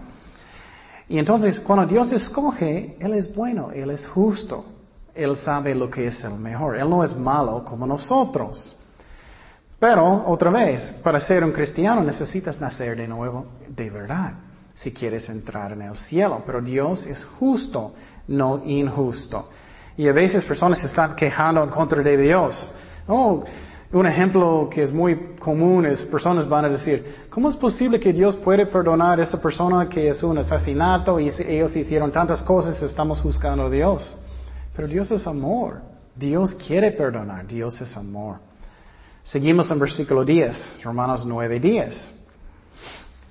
Y 1.10 1.20
entonces 1.20 1.60
cuando 1.60 1.86
Dios 1.86 2.14
escoge, 2.14 2.96
Él 2.98 3.14
es 3.14 3.36
bueno, 3.36 3.72
Él 3.74 3.90
es 3.90 4.08
justo. 4.08 4.81
Él 5.14 5.36
sabe 5.38 5.76
lo 5.76 5.90
que 5.90 6.08
es 6.08 6.24
el 6.24 6.36
mejor. 6.36 6.78
Él 6.78 6.90
no 6.90 7.04
es 7.04 7.16
malo 7.16 7.64
como 7.66 7.86
nosotros. 7.86 8.76
Pero, 9.80 10.26
otra 10.28 10.52
vez, 10.52 10.94
para 11.04 11.20
ser 11.20 11.44
un 11.44 11.52
cristiano 11.52 12.04
necesitas 12.04 12.62
nacer 12.62 12.96
de 12.96 13.08
nuevo 13.08 13.48
de 13.68 13.90
verdad 13.90 14.34
si 14.74 14.94
quieres 14.94 15.28
entrar 15.30 15.72
en 15.72 15.82
el 15.82 15.96
cielo. 15.96 16.44
Pero 16.46 16.62
Dios 16.62 17.06
es 17.06 17.24
justo, 17.26 17.94
no 18.28 18.62
injusto. 18.64 19.50
Y 19.98 20.08
a 20.08 20.14
veces 20.14 20.44
personas 20.44 20.80
se 20.80 20.88
están 20.88 21.16
quejando 21.16 21.64
en 21.64 21.70
contra 21.70 22.02
de 22.02 22.18
Dios. 22.18 22.74
Oh, 23.08 23.44
un 23.94 24.08
ejemplo 24.08 24.70
que 24.72 24.84
es 24.84 24.94
muy 24.94 25.36
común 25.38 25.86
es 25.86 26.04
personas 26.06 26.48
van 26.48 26.66
a 26.66 26.70
decir, 26.70 27.26
¿cómo 27.30 27.50
es 27.50 27.56
posible 27.56 28.00
que 28.00 28.14
Dios 28.14 28.38
puede 28.38 28.66
perdonar 28.66 29.20
a 29.20 29.24
esa 29.24 29.42
persona 29.42 29.90
que 29.90 30.08
es 30.08 30.24
un 30.24 30.38
asesinato 30.38 31.20
y 31.20 31.30
ellos 31.46 31.76
hicieron 31.76 32.12
tantas 32.12 32.42
cosas 32.44 32.82
estamos 32.82 33.20
juzgando 33.20 33.66
a 33.66 33.70
Dios? 33.70 34.21
Pero 34.76 34.88
Dios 34.88 35.12
es 35.12 35.26
amor. 35.28 35.82
Dios 36.16 36.56
quiere 36.56 36.92
perdonar. 36.92 37.48
Dios 37.48 37.80
es 37.82 37.96
amor. 37.98 38.38
Seguimos 39.24 39.70
en 39.70 39.80
versículo 39.80 40.26
10, 40.26 40.82
Romanos 40.84 41.26
9, 41.26 41.60
10. 41.60 42.16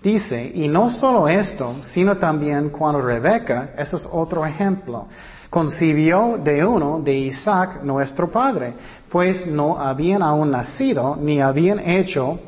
Dice, 0.02 0.52
y 0.54 0.66
no 0.66 0.88
solo 0.88 1.28
esto, 1.28 1.76
sino 1.82 2.16
también 2.16 2.70
cuando 2.70 3.02
Rebeca, 3.02 3.74
eso 3.76 3.98
es 3.98 4.08
otro 4.10 4.46
ejemplo, 4.46 5.08
concibió 5.50 6.38
de 6.42 6.64
uno, 6.64 7.00
de 7.00 7.12
Isaac, 7.12 7.82
nuestro 7.82 8.30
padre, 8.30 8.74
pues 9.10 9.46
no 9.46 9.78
habían 9.78 10.22
aún 10.22 10.52
nacido, 10.52 11.16
ni 11.16 11.40
habían 11.40 11.80
hecho 11.80 12.38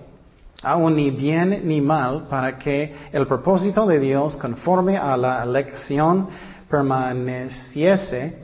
aún 0.62 0.94
ni 0.94 1.10
bien 1.10 1.62
ni 1.64 1.80
mal, 1.80 2.28
para 2.28 2.56
que 2.56 2.94
el 3.12 3.26
propósito 3.26 3.84
de 3.84 3.98
Dios, 3.98 4.36
conforme 4.36 4.96
a 4.96 5.16
la 5.16 5.42
elección, 5.42 6.28
permaneciese, 6.70 8.41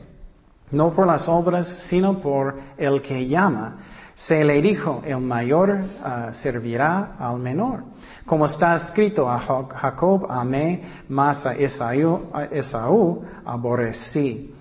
no 0.71 0.91
por 0.91 1.07
las 1.07 1.27
obras, 1.27 1.67
sino 1.89 2.19
por 2.19 2.59
el 2.77 3.01
que 3.01 3.27
llama 3.27 3.77
se 4.19 4.43
le 4.43 4.61
dijo, 4.61 5.01
el 5.05 5.19
mayor 5.19 5.79
ah, 6.03 6.31
servirá 6.33 7.15
al 7.17 7.39
menor. 7.39 7.83
Como 8.25 8.45
está 8.45 8.75
escrito, 8.75 9.29
a 9.29 9.39
Jacob 9.39 10.27
amé, 10.29 10.83
más 11.07 11.45
a 11.45 11.55
Esaú, 11.55 13.23
aborrecí. 13.45 14.53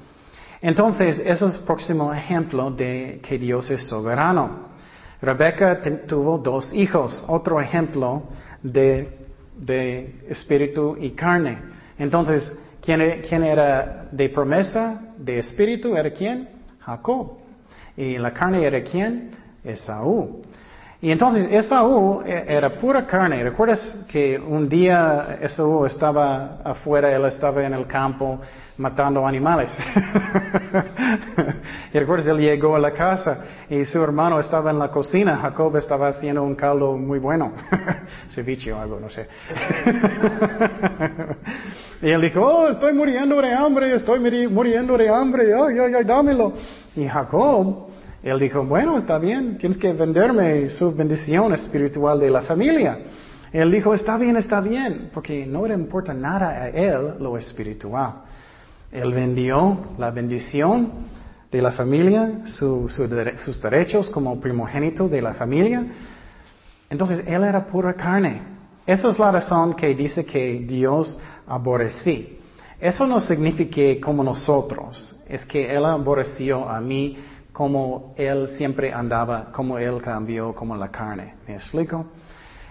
Entonces, 0.60 1.20
eso 1.24 1.46
es 1.46 1.56
el 1.56 1.64
próximo 1.64 2.14
ejemplo 2.14 2.70
de 2.70 3.20
que 3.22 3.36
Dios 3.36 3.68
es 3.70 3.86
soberano. 3.88 4.68
Rebeca 5.20 5.80
tuvo 6.06 6.38
dos 6.38 6.72
hijos, 6.72 7.24
otro 7.26 7.60
ejemplo 7.60 8.22
de, 8.62 9.26
de 9.56 10.24
espíritu 10.28 10.96
y 10.98 11.10
carne. 11.10 11.58
Entonces, 11.98 12.52
¿quién, 12.88 13.20
¿quién, 13.28 13.42
era 13.42 14.08
de 14.10 14.30
promesa, 14.30 15.12
de 15.18 15.40
espíritu? 15.40 15.94
¿Era 15.94 16.10
quién? 16.10 16.48
Jacob. 16.80 17.36
¿Y 17.94 18.16
la 18.16 18.32
carne 18.32 18.64
era 18.64 18.82
quién? 18.82 19.32
Esaú. 19.62 20.40
Y 21.00 21.12
entonces 21.12 21.46
Esaú 21.52 22.22
e, 22.26 22.44
era 22.48 22.70
pura 22.70 23.06
carne. 23.06 23.44
¿Recuerdas 23.44 23.98
que 24.08 24.36
un 24.36 24.68
día 24.68 25.38
Esaú 25.40 25.86
estaba 25.86 26.58
afuera, 26.64 27.14
él 27.14 27.24
estaba 27.24 27.64
en 27.64 27.74
el 27.74 27.86
campo 27.86 28.40
matando 28.78 29.24
animales? 29.24 29.78
y 31.94 31.98
recuerdas, 31.98 32.26
él 32.26 32.38
llegó 32.38 32.74
a 32.74 32.80
la 32.80 32.90
casa 32.90 33.44
y 33.70 33.84
su 33.84 34.02
hermano 34.02 34.40
estaba 34.40 34.72
en 34.72 34.80
la 34.80 34.90
cocina. 34.90 35.36
Jacob 35.36 35.76
estaba 35.76 36.08
haciendo 36.08 36.42
un 36.42 36.56
caldo 36.56 36.96
muy 36.96 37.20
bueno. 37.20 37.52
Ceviche 38.34 38.72
o 38.72 38.80
algo, 38.80 38.98
no 38.98 39.08
sé. 39.08 39.28
y 42.02 42.10
él 42.10 42.22
dijo, 42.22 42.40
oh, 42.40 42.70
estoy 42.70 42.92
muriendo 42.92 43.40
de 43.40 43.52
hambre, 43.52 43.94
estoy 43.94 44.18
muriendo 44.48 44.96
de 44.96 45.08
hambre, 45.08 45.54
ay, 45.54 45.78
ay, 45.78 45.94
ay, 45.94 46.04
dámelo. 46.04 46.54
Y 46.96 47.06
Jacob 47.06 47.86
él 48.22 48.38
dijo, 48.38 48.64
bueno, 48.64 48.98
está 48.98 49.18
bien, 49.18 49.58
tienes 49.58 49.78
que 49.78 49.92
venderme 49.92 50.70
su 50.70 50.94
bendición 50.94 51.52
espiritual 51.52 52.18
de 52.18 52.30
la 52.30 52.42
familia. 52.42 52.98
Él 53.52 53.70
dijo, 53.70 53.94
está 53.94 54.18
bien, 54.18 54.36
está 54.36 54.60
bien, 54.60 55.10
porque 55.14 55.46
no 55.46 55.66
le 55.66 55.74
importa 55.74 56.12
nada 56.12 56.50
a 56.50 56.68
él 56.68 57.14
lo 57.20 57.38
espiritual. 57.38 58.22
Él 58.90 59.12
vendió 59.12 59.78
la 59.98 60.10
bendición 60.10 60.90
de 61.50 61.62
la 61.62 61.70
familia, 61.70 62.40
sus 62.44 63.60
derechos 63.62 64.10
como 64.10 64.40
primogénito 64.40 65.08
de 65.08 65.22
la 65.22 65.34
familia. 65.34 65.84
Entonces, 66.90 67.24
él 67.26 67.44
era 67.44 67.66
pura 67.66 67.94
carne. 67.94 68.42
Esa 68.86 69.08
es 69.10 69.18
la 69.18 69.30
razón 69.30 69.74
que 69.74 69.94
dice 69.94 70.24
que 70.24 70.60
Dios 70.66 71.18
aborrecí. 71.46 72.38
Eso 72.80 73.06
no 73.06 73.20
significa 73.20 74.04
como 74.04 74.22
nosotros, 74.22 75.16
es 75.28 75.44
que 75.44 75.74
Él 75.74 75.84
aborreció 75.84 76.68
a 76.68 76.80
mí 76.80 77.18
como 77.58 78.14
él 78.16 78.50
siempre 78.50 78.92
andaba, 78.92 79.50
como 79.50 79.78
él 79.78 80.00
cambió 80.00 80.54
como 80.54 80.76
la 80.76 80.92
carne. 80.92 81.34
¿Me 81.44 81.54
explico? 81.54 82.06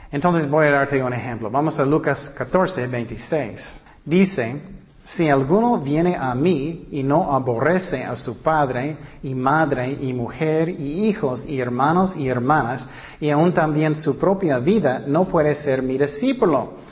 Entonces 0.09 0.49
voy 0.49 0.67
a 0.67 0.71
darte 0.71 1.03
un 1.03 1.11
ejemplo. 1.11 1.49
Vamos 1.51 1.77
a 1.77 1.83
Lucas 1.83 2.29
14, 2.37 2.87
26. 2.87 3.83
Dice, 4.05 4.61
si 5.03 5.29
alguno 5.29 5.79
viene 5.79 6.15
a 6.15 6.33
mí 6.33 6.87
y 6.89 7.03
no 7.03 7.33
aborrece 7.33 8.01
a 8.05 8.15
su 8.15 8.41
padre 8.41 8.95
y 9.23 9.35
madre 9.35 9.91
y 9.91 10.13
mujer 10.13 10.69
y 10.69 11.09
hijos 11.09 11.45
y 11.45 11.59
hermanos 11.59 12.15
y 12.15 12.29
hermanas 12.29 12.87
y 13.19 13.29
aún 13.29 13.53
también 13.53 13.93
su 13.93 14.17
propia 14.17 14.57
vida, 14.59 15.03
no 15.05 15.25
puede 15.25 15.53
ser 15.55 15.81
mi 15.81 15.97
discípulo. 15.97 16.86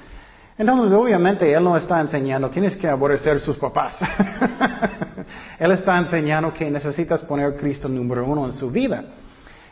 Entonces, 0.57 0.91
obviamente, 0.93 1.51
Él 1.51 1.63
no 1.63 1.75
está 1.75 1.99
enseñando, 1.99 2.49
tienes 2.49 2.77
que 2.77 2.87
aborrecer 2.87 3.37
a 3.37 3.39
sus 3.39 3.57
papás. 3.57 3.97
él 5.59 5.71
está 5.71 5.97
enseñando 5.97 6.53
que 6.53 6.71
necesitas 6.71 7.21
poner 7.23 7.47
a 7.47 7.55
Cristo 7.57 7.89
número 7.89 8.25
uno 8.25 8.45
en 8.45 8.53
su 8.53 8.71
vida. 8.71 9.03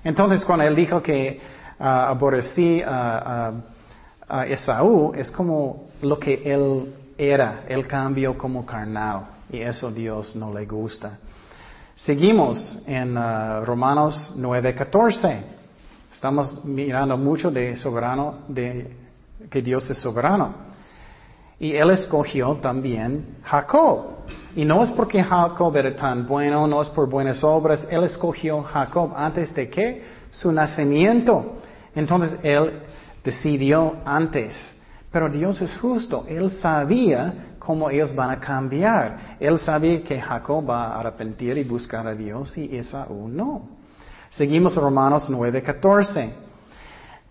Entonces, 0.03 0.43
cuando 0.43 0.65
Él 0.65 0.75
dijo 0.75 1.01
que 1.01 1.39
uh, 1.79 1.83
aborrecí 1.83 2.81
a, 2.85 3.53
Esaú, 4.47 5.13
es 5.15 5.29
como 5.31 5.89
lo 6.01 6.17
que 6.17 6.41
Él 6.43 6.93
era. 7.17 7.63
Él 7.67 7.87
cambió 7.87 8.37
como 8.37 8.65
carnal. 8.65 9.27
Y 9.51 9.59
eso 9.59 9.91
Dios 9.91 10.35
no 10.35 10.51
le 10.51 10.65
gusta. 10.65 11.19
Seguimos 11.95 12.81
en 12.87 13.15
uh, 13.15 13.63
Romanos 13.63 14.33
9:14. 14.35 15.37
Estamos 16.11 16.65
mirando 16.65 17.17
mucho 17.17 17.51
de 17.51 17.75
soberano, 17.75 18.39
de 18.47 19.02
que 19.50 19.62
Dios 19.62 19.89
es 19.89 19.97
soberano. 19.97 20.53
Y 21.59 21.75
él 21.75 21.91
escogió 21.91 22.55
también 22.55 23.38
Jacob. 23.43 24.25
Y 24.55 24.65
no 24.65 24.83
es 24.83 24.91
porque 24.91 25.23
Jacob 25.23 25.75
era 25.75 25.95
tan 25.95 26.27
bueno, 26.27 26.67
no 26.67 26.81
es 26.81 26.89
por 26.89 27.09
buenas 27.09 27.43
obras, 27.43 27.88
él 27.89 28.03
escogió 28.03 28.62
Jacob 28.63 29.13
antes 29.15 29.53
de 29.55 29.69
que 29.69 30.03
su 30.31 30.51
nacimiento. 30.51 31.55
Entonces 31.95 32.39
él 32.43 32.81
decidió 33.23 33.95
antes. 34.05 34.55
Pero 35.12 35.29
Dios 35.29 35.62
es 35.62 35.77
justo, 35.77 36.25
él 36.27 36.51
sabía 36.59 37.55
cómo 37.59 37.89
ellos 37.89 38.13
van 38.15 38.31
a 38.31 38.39
cambiar. 38.39 39.38
Él 39.39 39.57
sabía 39.59 40.03
que 40.03 40.19
Jacob 40.19 40.69
va 40.69 40.88
a 40.88 41.00
arrepentir 41.00 41.57
y 41.57 41.63
buscar 41.63 42.05
a 42.07 42.13
Dios 42.13 42.57
y 42.57 42.75
Esaú 42.75 43.27
no. 43.27 43.69
Seguimos 44.29 44.75
Romanos 44.75 45.29
9:14. 45.29 46.42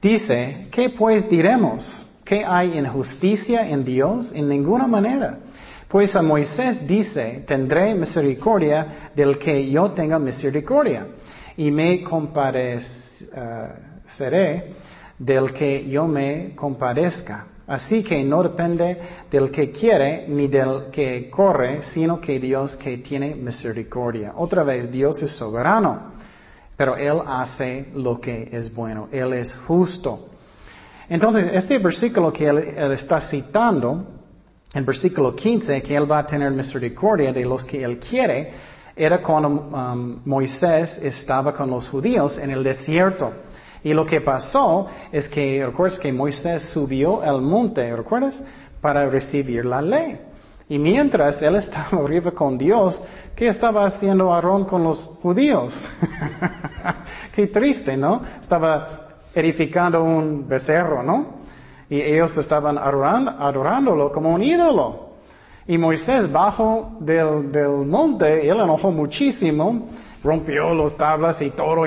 Dice, 0.03 0.67
¿qué 0.73 0.91
pues 0.91 1.31
diremos? 1.31 2.05
¿Qué 2.25 2.45
hay 2.45 2.77
injusticia 2.77 3.69
en 3.69 3.85
Dios? 3.85 4.33
En 4.35 4.49
ninguna 4.49 4.89
manera. 4.89 5.39
Pues 5.87 6.17
a 6.17 6.23
Moisés 6.23 6.85
dice, 6.89 7.45
tendré 7.47 7.95
misericordia 7.95 9.13
del 9.15 9.39
que 9.39 9.71
yo 9.71 9.93
tenga 9.93 10.19
misericordia 10.19 11.07
y 11.57 11.71
me 11.71 12.03
compadeceré 12.03 14.73
del 15.19 15.53
que 15.53 15.89
yo 15.89 16.09
me 16.09 16.57
compadezca. 16.57 17.47
Así 17.69 18.03
que 18.03 18.25
no 18.25 18.43
depende 18.43 18.99
del 19.31 19.53
que 19.53 19.71
quiere 19.71 20.27
ni 20.27 20.49
del 20.49 20.91
que 20.91 21.31
corre, 21.31 21.83
sino 21.83 22.21
que 22.21 22.41
Dios 22.41 22.77
que 22.77 22.99
tiene 22.99 23.37
misericordia. 23.37 24.33
Otra 24.37 24.65
vez, 24.65 24.91
Dios 24.91 25.23
es 25.23 25.31
soberano, 25.31 26.12
pero 26.77 26.97
Él 26.97 27.21
hace 27.27 27.91
lo 27.95 28.21
que 28.21 28.49
es 28.53 28.75
bueno. 28.75 29.09
Él 29.13 29.33
es 29.33 29.55
justo. 29.67 30.29
Entonces, 31.09 31.51
este 31.53 31.79
versículo 31.79 32.33
que 32.33 32.47
él, 32.47 32.59
está 32.93 33.21
citando, 33.21 34.05
en 34.73 34.87
versículo 34.87 35.37
15, 35.37 35.83
que 35.83 35.95
él 35.95 36.11
va 36.11 36.21
a 36.21 36.27
tener 36.27 36.51
misericordia 36.53 37.33
de 37.33 37.45
los 37.45 37.65
que 37.65 37.83
él 37.83 37.99
quiere, 37.99 38.53
era 38.97 39.23
cuando 39.23 39.49
um, 39.49 40.21
Moisés 40.25 40.99
estaba 41.03 41.53
con 41.53 41.71
los 41.71 41.89
judíos 41.89 42.39
en 42.39 42.51
el 42.51 42.63
desierto. 42.63 43.33
Y 43.85 43.93
lo 43.93 44.07
que 44.07 44.21
pasó 44.21 44.89
es 45.11 45.29
que, 45.29 45.65
recuerdas 45.67 45.99
que 45.99 46.13
Moisés 46.13 46.71
subió 46.71 47.21
al 47.21 47.43
monte, 47.43 47.95
¿recuerdas? 47.95 48.41
Para 48.81 49.09
recibir 49.11 49.65
la 49.65 49.83
ley. 49.83 50.19
Y 50.69 50.79
mientras 50.79 51.43
él 51.43 51.57
estaba 51.57 51.99
arriba 52.05 52.31
con 52.31 52.57
Dios, 52.57 52.99
¿qué 53.37 53.49
estaba 53.49 53.87
haciendo 53.87 54.33
Aarón 54.33 54.65
con 54.65 54.85
los 54.85 54.99
judíos? 55.23 55.75
Qué 57.35 57.47
triste, 57.47 57.97
¿no? 57.97 58.23
Estaba 58.41 59.09
edificando 59.35 60.03
un 60.03 60.47
becerro, 60.47 61.03
¿no? 61.03 61.43
Y 61.89 62.01
ellos 62.01 62.37
estaban 62.37 62.79
adorándolo 62.79 64.13
como 64.13 64.33
un 64.33 64.43
ídolo. 64.43 65.13
Y 65.67 65.79
Moisés 65.79 66.31
bajo 66.31 66.97
del, 67.01 67.87
monte, 67.87 68.49
él 68.49 68.61
enojó 68.61 68.91
muchísimo, 68.91 69.89
rompió 70.25 70.75
las 70.75 70.97
tablas 70.97 71.41
y 71.41 71.51
todo. 71.51 71.85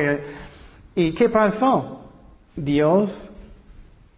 ¿Y 0.96 1.14
qué 1.14 1.30
pasó? 1.30 2.02
Dios 2.56 3.35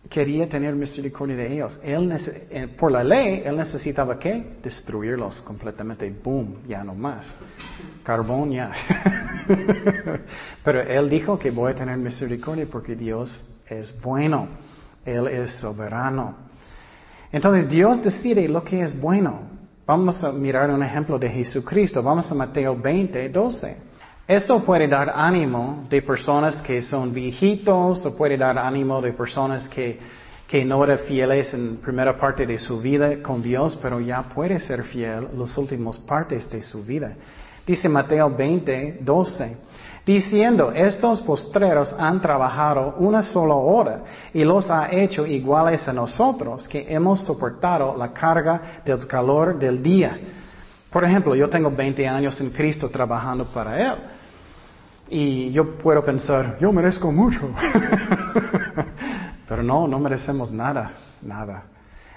quería 0.10 0.48
tener 0.48 0.76
misericordia 0.76 1.36
de 1.36 1.54
ellos. 1.54 1.80
Él, 1.84 2.12
eh, 2.50 2.68
por 2.78 2.92
la 2.92 3.04
ley, 3.04 3.42
él 3.46 3.58
necesitaba 3.58 4.18
qué? 4.18 4.58
Destruirlos 4.64 5.42
completamente. 5.42 6.10
Boom, 6.10 6.64
ya 6.68 6.84
no 6.84 6.96
más. 6.96 7.26
Carbón 8.04 8.52
ya. 8.52 8.72
Pero 10.64 10.82
él 10.82 11.10
dijo 11.10 11.38
que 11.38 11.52
voy 11.52 11.72
a 11.72 11.76
tener 11.76 11.98
misericordia 11.98 12.68
porque 12.72 12.96
Dios 12.96 13.44
es 13.68 14.00
bueno. 14.02 14.48
Él 15.06 15.28
es 15.28 15.60
soberano. 15.60 16.48
Entonces 17.32 17.70
Dios 17.70 18.04
decide 18.04 18.48
lo 18.48 18.64
que 18.64 18.82
es 18.82 19.00
bueno. 19.00 19.58
Vamos 19.86 20.22
a 20.24 20.32
mirar 20.32 20.70
un 20.70 20.84
ejemplo 20.84 21.18
de 21.18 21.30
Jesucristo. 21.30 22.04
Vamos 22.04 22.30
a 22.32 22.36
Mateo 22.36 22.78
20, 22.78 23.30
12. 23.30 23.78
Eso 24.28 24.62
puede 24.62 24.90
dar 24.90 25.14
ánimo 25.16 25.86
de 25.90 26.02
personas 26.02 26.62
que 26.62 26.82
son 26.82 27.14
viejitos 27.14 28.06
o 28.06 28.18
puede 28.18 28.36
dar 28.36 28.58
ánimo 28.58 29.02
de 29.02 29.14
personas 29.14 29.70
que, 29.70 29.98
que 30.46 30.66
no 30.66 30.84
eran 30.84 31.00
fieles 31.00 31.54
en 31.54 31.78
primera 31.78 32.18
parte 32.18 32.46
de 32.46 32.58
su 32.58 32.82
vida 32.82 33.24
con 33.24 33.42
Dios, 33.42 33.80
pero 33.82 34.02
ya 34.02 34.24
puede 34.24 34.60
ser 34.60 34.84
fiel 34.84 35.30
las 35.34 35.58
últimas 35.58 35.98
partes 36.00 36.50
de 36.50 36.62
su 36.62 36.84
vida. 36.84 37.16
Dice 37.66 37.88
Mateo 37.88 38.30
20, 38.30 38.98
12, 39.00 39.58
diciendo, 40.06 40.74
estos 40.74 41.22
postreros 41.22 41.96
han 41.98 42.22
trabajado 42.22 42.96
una 42.98 43.24
sola 43.24 43.56
hora 43.56 44.04
y 44.34 44.44
los 44.44 44.70
ha 44.70 44.92
hecho 44.92 45.26
iguales 45.26 45.88
a 45.88 45.94
nosotros, 45.94 46.68
que 46.68 46.86
hemos 46.90 47.22
soportado 47.22 47.96
la 47.96 48.12
carga 48.12 48.82
del 48.84 49.08
calor 49.08 49.58
del 49.58 49.82
día. 49.82 50.20
Por 50.92 51.06
ejemplo, 51.06 51.34
yo 51.34 51.48
tengo 51.48 51.72
20 51.72 52.06
años 52.06 52.42
en 52.42 52.50
Cristo 52.50 52.90
trabajando 52.90 53.46
para 53.46 53.80
Él. 53.80 54.17
Y 55.10 55.52
yo 55.52 55.78
puedo 55.78 56.04
pensar, 56.04 56.58
yo 56.60 56.72
merezco 56.72 57.12
mucho. 57.12 57.40
Pero 59.48 59.64
no, 59.64 59.88
no 59.88 60.00
merecemos 60.00 60.52
nada, 60.52 60.92
nada. 61.22 61.64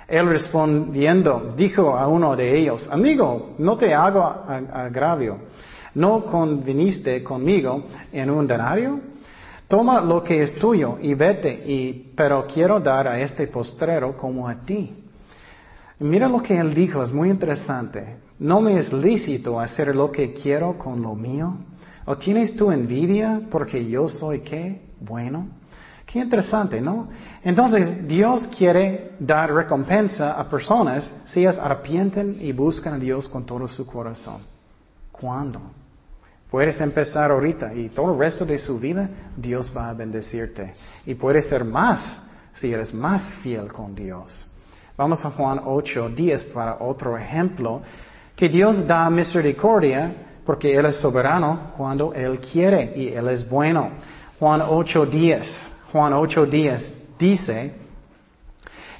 Él 0.08 0.28
respondiendo, 0.28 1.54
dijo 1.56 1.96
a 1.96 2.08
uno 2.08 2.34
de 2.34 2.58
ellos, 2.58 2.88
amigo, 2.90 3.54
no 3.58 3.76
te 3.76 3.94
hago 3.94 4.24
agravio. 4.24 5.38
¿No 5.94 6.24
conviniste 6.24 7.22
conmigo 7.22 7.84
en 8.12 8.30
un 8.30 8.46
denario? 8.46 9.00
Toma 9.68 10.00
lo 10.00 10.24
que 10.24 10.42
es 10.42 10.56
tuyo 10.56 10.98
y 11.00 11.14
vete, 11.14 11.48
y, 11.52 12.12
pero 12.16 12.44
quiero 12.52 12.80
dar 12.80 13.06
a 13.06 13.20
este 13.20 13.46
postrero 13.46 14.16
como 14.16 14.48
a 14.48 14.56
ti. 14.56 15.04
Mira 16.00 16.28
lo 16.28 16.42
que 16.42 16.58
él 16.58 16.74
dijo, 16.74 17.02
es 17.04 17.12
muy 17.12 17.30
interesante. 17.30 18.16
¿No 18.40 18.60
me 18.60 18.78
es 18.78 18.92
lícito 18.92 19.60
hacer 19.60 19.94
lo 19.94 20.10
que 20.10 20.32
quiero 20.32 20.76
con 20.76 21.02
lo 21.02 21.14
mío? 21.14 21.56
¿O 22.04 22.16
tienes 22.16 22.56
tu 22.56 22.70
envidia 22.70 23.40
porque 23.50 23.88
yo 23.88 24.08
soy 24.08 24.40
qué? 24.40 24.80
Bueno. 25.00 25.60
Qué 26.10 26.18
interesante, 26.18 26.80
¿no? 26.80 27.08
Entonces, 27.44 28.08
Dios 28.08 28.48
quiere 28.48 29.12
dar 29.20 29.54
recompensa 29.54 30.32
a 30.32 30.48
personas 30.48 31.08
si 31.26 31.40
ellas 31.40 31.56
arrepienten 31.56 32.36
y 32.40 32.50
buscan 32.50 32.94
a 32.94 32.98
Dios 32.98 33.28
con 33.28 33.46
todo 33.46 33.68
su 33.68 33.86
corazón. 33.86 34.42
¿Cuándo? 35.12 35.60
Puedes 36.50 36.80
empezar 36.80 37.30
ahorita 37.30 37.72
y 37.74 37.90
todo 37.90 38.12
el 38.12 38.18
resto 38.18 38.44
de 38.44 38.58
su 38.58 38.80
vida 38.80 39.08
Dios 39.36 39.72
va 39.76 39.88
a 39.88 39.94
bendecirte. 39.94 40.74
Y 41.06 41.14
puedes 41.14 41.48
ser 41.48 41.64
más 41.64 42.02
si 42.60 42.72
eres 42.72 42.92
más 42.92 43.22
fiel 43.42 43.72
con 43.72 43.94
Dios. 43.94 44.52
Vamos 44.96 45.24
a 45.24 45.30
Juan 45.30 45.60
8, 45.64 46.08
10 46.08 46.44
para 46.46 46.78
otro 46.80 47.16
ejemplo. 47.16 47.82
Que 48.34 48.48
Dios 48.48 48.84
da 48.84 49.08
misericordia 49.10 50.12
porque 50.50 50.74
Él 50.74 50.86
es 50.86 50.96
soberano 50.96 51.70
cuando 51.76 52.12
Él 52.12 52.40
quiere 52.40 52.92
y 52.96 53.06
Él 53.06 53.28
es 53.28 53.48
bueno. 53.48 53.90
Juan 54.40 54.60
8.10, 54.60 55.46
Juan 55.92 56.12
8.10 56.12 56.92
dice, 57.16 57.72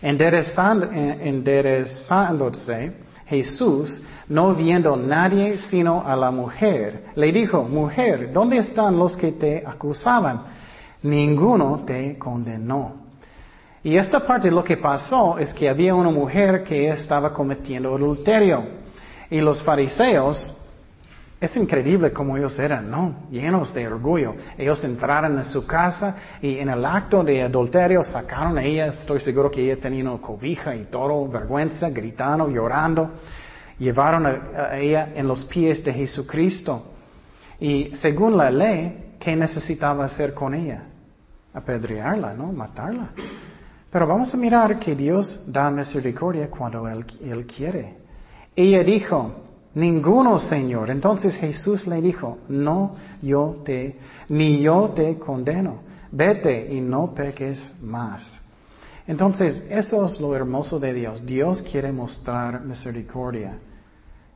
enderezándose 0.01 2.93
Jesús, 3.27 4.01
no 4.29 4.55
viendo 4.55 4.97
nadie 4.97 5.59
sino 5.59 6.07
a 6.07 6.15
la 6.15 6.31
mujer, 6.31 7.07
le 7.17 7.33
dijo, 7.33 7.65
mujer, 7.65 8.33
¿dónde 8.33 8.59
están 8.59 8.97
los 8.97 9.17
que 9.17 9.33
te 9.33 9.65
acusaban? 9.67 10.43
Ninguno 11.03 11.83
te 11.85 12.17
condenó. 12.17 12.93
Y 13.83 13.97
esta 13.97 14.25
parte 14.25 14.53
lo 14.53 14.63
que 14.63 14.77
pasó 14.77 15.37
es 15.37 15.53
que 15.53 15.69
había 15.69 15.97
una 15.97 16.11
mujer 16.11 16.63
que 16.63 16.91
estaba 16.91 17.35
cometiendo 17.35 17.97
adulterio. 17.97 18.63
Y 19.29 19.41
los 19.41 19.61
fariseos 19.65 20.55
es 21.41 21.57
increíble 21.57 22.13
cómo 22.13 22.37
ellos 22.37 22.59
eran, 22.59 22.91
¿no? 22.91 23.15
Llenos 23.31 23.73
de 23.73 23.89
orgullo. 23.89 24.35
Ellos 24.59 24.85
entraron 24.85 25.39
en 25.39 25.45
su 25.47 25.67
casa 25.67 26.15
y 26.43 26.59
en 26.59 26.69
el 26.69 26.85
acto 26.85 27.25
de 27.25 27.43
adulterio 27.43 28.05
sacaron 28.05 28.59
a 28.59 28.63
ella, 28.63 28.89
estoy 28.89 29.21
seguro 29.21 29.51
que 29.51 29.63
ella 29.63 29.81
tenía 29.81 30.05
una 30.05 30.21
cobija 30.21 30.77
y 30.77 30.85
todo, 30.85 31.27
vergüenza, 31.29 31.89
gritando, 31.89 32.51
llorando. 32.51 33.13
Llevaron 33.79 34.27
a, 34.27 34.77
ella 34.77 35.13
en 35.15 35.27
los 35.27 35.47
pies 35.47 35.83
de 35.83 35.95
Jesucristo. 35.95 36.93
Y 37.59 37.97
según 37.97 38.37
la 38.37 38.51
ley, 38.51 39.15
¿qué 39.19 39.35
necesitaba 39.35 40.05
hacer 40.05 40.35
con 40.35 40.53
ella? 40.53 40.83
Apedrearla, 41.55 42.35
¿no? 42.35 42.53
Matarla. 42.53 43.13
Pero 43.91 44.07
vamos 44.07 44.35
a 44.35 44.37
mirar 44.37 44.79
que 44.79 44.95
Dios 44.95 45.51
da 45.51 45.71
misericordia 45.71 46.51
cuando 46.51 46.87
él 46.87 47.47
quiere. 47.47 47.97
Ella 48.55 48.85
dijo, 48.85 49.50
Ninguno, 49.75 50.39
Señor. 50.39 50.91
Entonces 50.91 51.37
Jesús 51.37 51.87
le 51.87 52.01
dijo, 52.01 52.39
no 52.49 52.97
yo 53.23 53.63
te, 53.65 53.99
ni 54.29 54.61
yo 54.61 54.91
te 54.95 55.19
condeno. 55.19 55.81
Vete 56.11 56.73
y 56.73 56.81
no 56.81 57.15
peques 57.15 57.73
más. 57.81 58.41
Entonces, 59.07 59.63
eso 59.69 60.05
es 60.07 60.21
lo 60.21 60.35
hermoso 60.35 60.79
de 60.79 60.93
Dios. 60.93 61.25
Dios 61.25 61.63
quiere 61.63 61.93
mostrar 61.93 62.61
misericordia. 62.65 63.59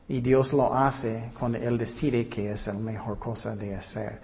Y 0.07 0.21
Dios 0.21 0.53
lo 0.53 0.73
hace 0.73 1.31
cuando 1.37 1.57
Él 1.57 1.77
decide 1.77 2.27
que 2.27 2.51
es 2.51 2.67
la 2.67 2.73
mejor 2.73 3.17
cosa 3.17 3.55
de 3.55 3.75
hacer. 3.75 4.19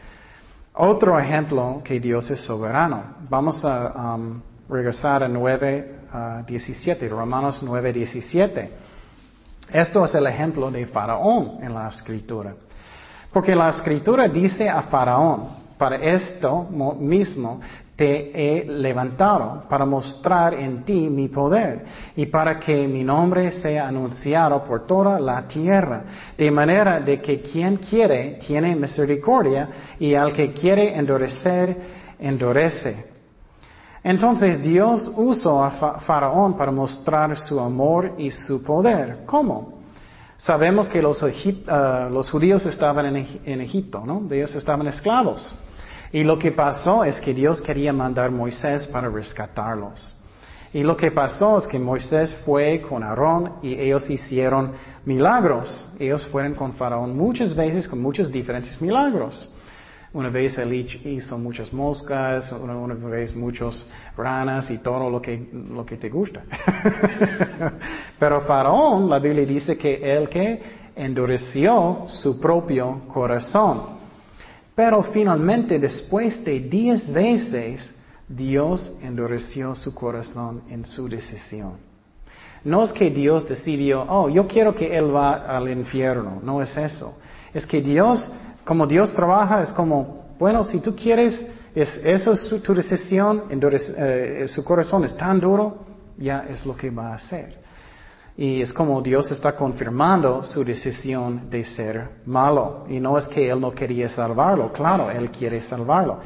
Otro 0.73 1.19
ejemplo 1.19 1.81
que 1.83 1.99
Dios 1.99 2.29
es 2.31 2.39
soberano. 2.39 3.15
Vamos 3.29 3.63
a 3.65 4.15
um, 4.15 4.41
regresar 4.69 5.23
a 5.23 5.27
9, 5.27 5.99
uh, 6.13 6.45
17, 6.45 7.09
Romanos 7.09 7.61
9, 7.63 7.91
17. 7.91 8.71
Esto 9.71 10.05
es 10.05 10.13
el 10.15 10.27
ejemplo 10.27 10.69
de 10.69 10.85
Faraón 10.87 11.59
en 11.61 11.73
la 11.73 11.87
escritura. 11.87 12.53
Porque 13.31 13.55
la 13.55 13.69
escritura 13.69 14.27
dice 14.27 14.67
a 14.67 14.81
Faraón, 14.83 15.61
para 15.77 15.95
esto 15.95 16.67
mismo 16.99 17.61
te 17.95 18.31
he 18.33 18.65
levantado, 18.65 19.63
para 19.69 19.85
mostrar 19.85 20.53
en 20.55 20.83
ti 20.83 21.09
mi 21.09 21.27
poder 21.27 21.85
y 22.15 22.25
para 22.25 22.59
que 22.59 22.87
mi 22.87 23.03
nombre 23.03 23.51
sea 23.51 23.87
anunciado 23.87 24.63
por 24.63 24.85
toda 24.85 25.19
la 25.19 25.47
tierra, 25.47 26.03
de 26.37 26.51
manera 26.51 26.99
de 26.99 27.21
que 27.21 27.41
quien 27.41 27.77
quiere 27.77 28.39
tiene 28.45 28.75
misericordia 28.75 29.69
y 29.99 30.15
al 30.15 30.33
que 30.33 30.51
quiere 30.51 30.97
endurecer, 30.97 31.77
endurece. 32.19 33.10
Entonces 34.03 34.61
Dios 34.63 35.11
usó 35.15 35.63
a 35.63 35.99
Faraón 35.99 36.57
para 36.57 36.71
mostrar 36.71 37.37
su 37.37 37.59
amor 37.59 38.15
y 38.17 38.31
su 38.31 38.63
poder. 38.63 39.23
¿Cómo? 39.25 39.81
Sabemos 40.37 40.89
que 40.89 41.03
los, 41.03 41.23
ah, 41.67 42.09
judíos 42.31 42.65
estaban 42.65 43.15
en, 43.15 43.61
Egipto, 43.61 44.03
¿no? 44.03 44.27
Ellos 44.31 44.55
estaban 44.55 44.87
esclavos. 44.87 45.53
Y 46.11 46.23
lo 46.23 46.39
que 46.39 46.51
pasó 46.51 47.03
es 47.03 47.21
que 47.21 47.31
Dios 47.31 47.61
quería 47.61 47.93
mandar 47.93 48.27
a 48.27 48.31
Moisés 48.31 48.87
para 48.87 49.07
rescatarlos. 49.07 50.17
Y 50.73 50.81
lo 50.81 50.97
que 50.97 51.11
pasó 51.11 51.59
es 51.59 51.67
que 51.67 51.77
Moisés 51.77 52.35
fue 52.43 52.81
con 52.81 53.03
Aarón 53.03 53.53
y 53.61 53.73
ellos 53.73 54.09
hicieron 54.09 54.71
milagros. 55.05 55.89
Ellos 55.99 56.25
fueron 56.27 56.55
con 56.55 56.73
Faraón 56.73 57.15
muchas 57.15 57.55
veces 57.55 57.87
con 57.87 58.01
muchos 58.01 58.31
diferentes 58.31 58.81
milagros. 58.81 59.47
Una 60.13 60.29
vez 60.29 60.57
él 60.57 60.73
hizo 60.73 61.37
muchas 61.37 61.71
moscas, 61.71 62.51
una, 62.51 62.93
vez 62.93 63.33
muchas 63.33 63.85
ranas 64.17 64.69
y 64.69 64.79
todo 64.79 65.09
lo 65.09 65.21
que, 65.21 65.49
lo 65.69 65.85
que 65.85 65.95
te 65.95 66.09
gusta. 66.09 66.43
Pero 68.19 68.41
Faraón, 68.41 69.09
la 69.09 69.19
Biblia 69.19 69.45
dice 69.45 69.77
que 69.77 69.95
él 69.95 70.27
que 70.27 70.61
endureció 70.95 72.03
su 72.07 72.39
propio 72.41 73.03
corazón. 73.07 74.01
Pero 74.75 75.01
finalmente, 75.03 75.79
después 75.79 76.43
de 76.43 76.59
diez 76.59 77.11
veces, 77.11 77.93
Dios 78.27 78.93
endureció 79.01 79.75
su 79.75 79.93
corazón 79.93 80.63
en 80.69 80.85
su 80.85 81.07
decisión. 81.07 81.91
No 82.63 82.83
es 82.83 82.91
que 82.91 83.09
Dios 83.09 83.47
decidió, 83.47 84.05
oh, 84.07 84.29
yo 84.29 84.47
quiero 84.47 84.73
que 84.75 84.95
Él 84.95 85.13
va 85.13 85.33
al 85.33 85.69
infierno. 85.69 86.39
No 86.43 86.61
es 86.61 86.75
eso. 86.77 87.17
Es 87.53 87.65
que 87.65 87.81
Dios, 87.81 88.31
como 88.65 88.85
Dios 88.87 89.13
trabaja, 89.13 89.63
es 89.63 89.71
como, 89.71 90.25
bueno, 90.39 90.63
si 90.63 90.79
tú 90.79 90.95
quieres, 90.95 91.45
es, 91.73 91.97
eso 92.03 92.33
es 92.33 92.61
tu 92.61 92.73
decisión, 92.73 93.43
eh, 93.49 94.45
su 94.47 94.63
corazón 94.63 95.05
es 95.05 95.15
tan 95.15 95.39
duro, 95.39 95.85
ya 96.17 96.45
es 96.49 96.65
lo 96.65 96.75
que 96.75 96.89
va 96.89 97.11
a 97.11 97.15
hacer. 97.15 97.59
Y 98.37 98.61
es 98.61 98.71
como 98.73 99.01
Dios 99.01 99.29
está 99.31 99.55
confirmando 99.55 100.41
su 100.41 100.63
decisión 100.63 101.49
de 101.49 101.63
ser 101.65 102.09
malo. 102.25 102.85
Y 102.87 102.99
no 102.99 103.17
es 103.17 103.27
que 103.27 103.49
Él 103.49 103.59
no 103.59 103.71
quería 103.71 104.07
salvarlo, 104.09 104.71
claro, 104.71 105.11
Él 105.11 105.29
quiere 105.29 105.61
salvarlo. 105.61 106.19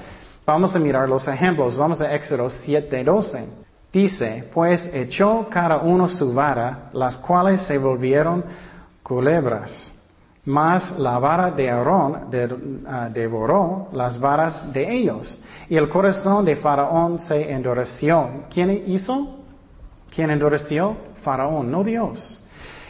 Vamos 0.46 0.76
a 0.76 0.80
mirar 0.80 1.10
los 1.10 1.28
ejemplos. 1.28 1.76
Vamos 1.76 2.02
a 2.02 2.14
Éxodo 2.14 2.50
7:12. 2.50 3.46
Dice, 3.92 4.50
pues 4.54 4.90
echó 4.94 5.48
cada 5.50 5.78
uno 5.78 6.08
su 6.08 6.34
vara, 6.34 6.90
las 6.94 7.18
cuales 7.18 7.62
se 7.62 7.78
volvieron 7.78 8.44
culebras. 9.02 9.95
Mas 10.46 10.98
la 11.00 11.18
vara 11.18 11.50
de 11.52 11.70
Aarón 11.70 12.30
ah, 12.88 13.10
devoró 13.12 13.88
las 13.94 14.20
varas 14.20 14.72
de 14.72 14.96
ellos. 14.96 15.42
Y 15.70 15.76
el 15.76 15.90
corazón 15.90 16.46
de 16.46 16.56
Faraón 16.56 17.18
se 17.18 17.52
endureció. 17.52 18.46
¿Quién 18.54 18.70
hizo? 18.88 19.40
¿Quién 20.14 20.30
endureció? 20.30 20.96
Faraón, 21.24 21.72
no 21.72 21.84
Dios. 21.84 22.44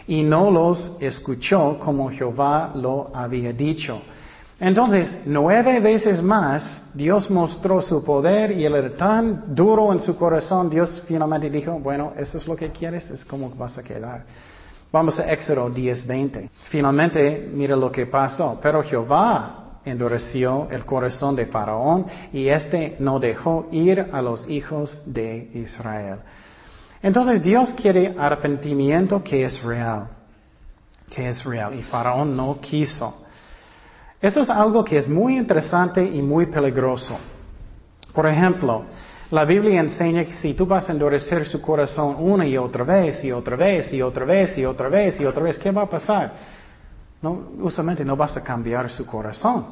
Y 0.08 0.22
no 0.22 0.52
los 0.52 0.98
escuchó 1.00 1.80
como 1.80 2.10
Jehová 2.10 2.74
lo 2.76 3.10
había 3.14 3.54
dicho. 3.54 4.02
Entonces, 4.60 5.18
nueve 5.26 5.80
veces 5.80 6.22
más, 6.22 6.82
Dios 6.94 7.30
mostró 7.30 7.82
su 7.82 8.04
poder 8.04 8.52
y 8.52 8.66
él 8.66 8.76
era 8.76 8.96
tan 8.96 9.54
duro 9.54 9.92
en 9.92 10.00
su 10.00 10.16
corazón, 10.18 10.70
Dios 10.70 11.04
finalmente 11.08 11.50
dijo, 11.50 11.78
bueno, 11.80 12.14
eso 12.16 12.38
es 12.38 12.48
lo 12.48 12.56
que 12.56 12.72
quieres, 12.72 13.10
es 13.10 13.26
como 13.26 13.50
vas 13.50 13.78
a 13.78 13.84
quedar. 13.84 14.24
Vamos 14.92 15.20
a 15.20 15.32
Éxodo 15.32 15.70
10:20. 15.70 16.50
Finalmente, 16.70 17.50
mira 17.52 17.76
lo 17.76 17.92
que 17.92 18.06
pasó. 18.06 18.60
Pero 18.62 18.84
Jehová 18.84 19.80
endureció 19.86 20.68
el 20.72 20.86
corazón 20.86 21.36
de 21.36 21.46
Faraón 21.46 22.06
y 22.34 22.48
éste 22.48 22.96
no 23.00 23.20
dejó 23.20 23.68
ir 23.72 24.10
a 24.12 24.22
los 24.22 24.48
hijos 24.50 25.02
de 25.06 25.50
Israel. 25.54 26.20
Entonces 27.02 27.44
Dios 27.44 27.74
quiere 27.74 28.16
arrepentimiento 28.18 29.24
que 29.24 29.46
es 29.46 29.62
real, 29.62 30.08
que 31.10 31.30
es 31.30 31.44
real, 31.44 31.76
y 31.76 31.84
Faraón 31.84 32.36
no 32.36 32.60
quiso. 32.60 33.26
Eso 34.20 34.42
es 34.42 34.50
algo 34.50 34.84
que 34.84 34.98
es 34.98 35.08
muy 35.08 35.38
interesante 35.38 36.04
y 36.04 36.22
muy 36.22 36.48
peligroso. 36.48 37.16
Por 38.12 38.26
ejemplo, 38.26 38.86
la 39.32 39.44
Biblia 39.46 39.80
enseña 39.80 40.24
que 40.26 40.34
si 40.34 40.54
tú 40.54 40.66
vas 40.66 40.88
a 40.88 40.92
endurecer 40.92 41.48
su 41.48 41.62
corazón 41.62 42.16
una 42.20 42.46
y 42.46 42.58
otra 42.58 42.84
vez 42.84 43.24
y 43.24 43.32
otra 43.32 43.56
vez 43.56 43.92
y 43.94 44.02
otra 44.02 44.26
vez 44.26 44.58
y 44.58 44.66
otra 44.66 44.90
vez 44.90 45.20
y 45.20 45.26
otra 45.26 45.44
vez, 45.44 45.58
¿qué 45.58 45.72
va 45.72 45.84
a 45.84 45.90
pasar? 45.90 46.34
No, 47.22 47.52
usualmente 47.60 48.06
no 48.06 48.16
vas 48.16 48.38
a 48.38 48.44
cambiar 48.44 48.92
su 48.92 49.06
corazón. 49.06 49.66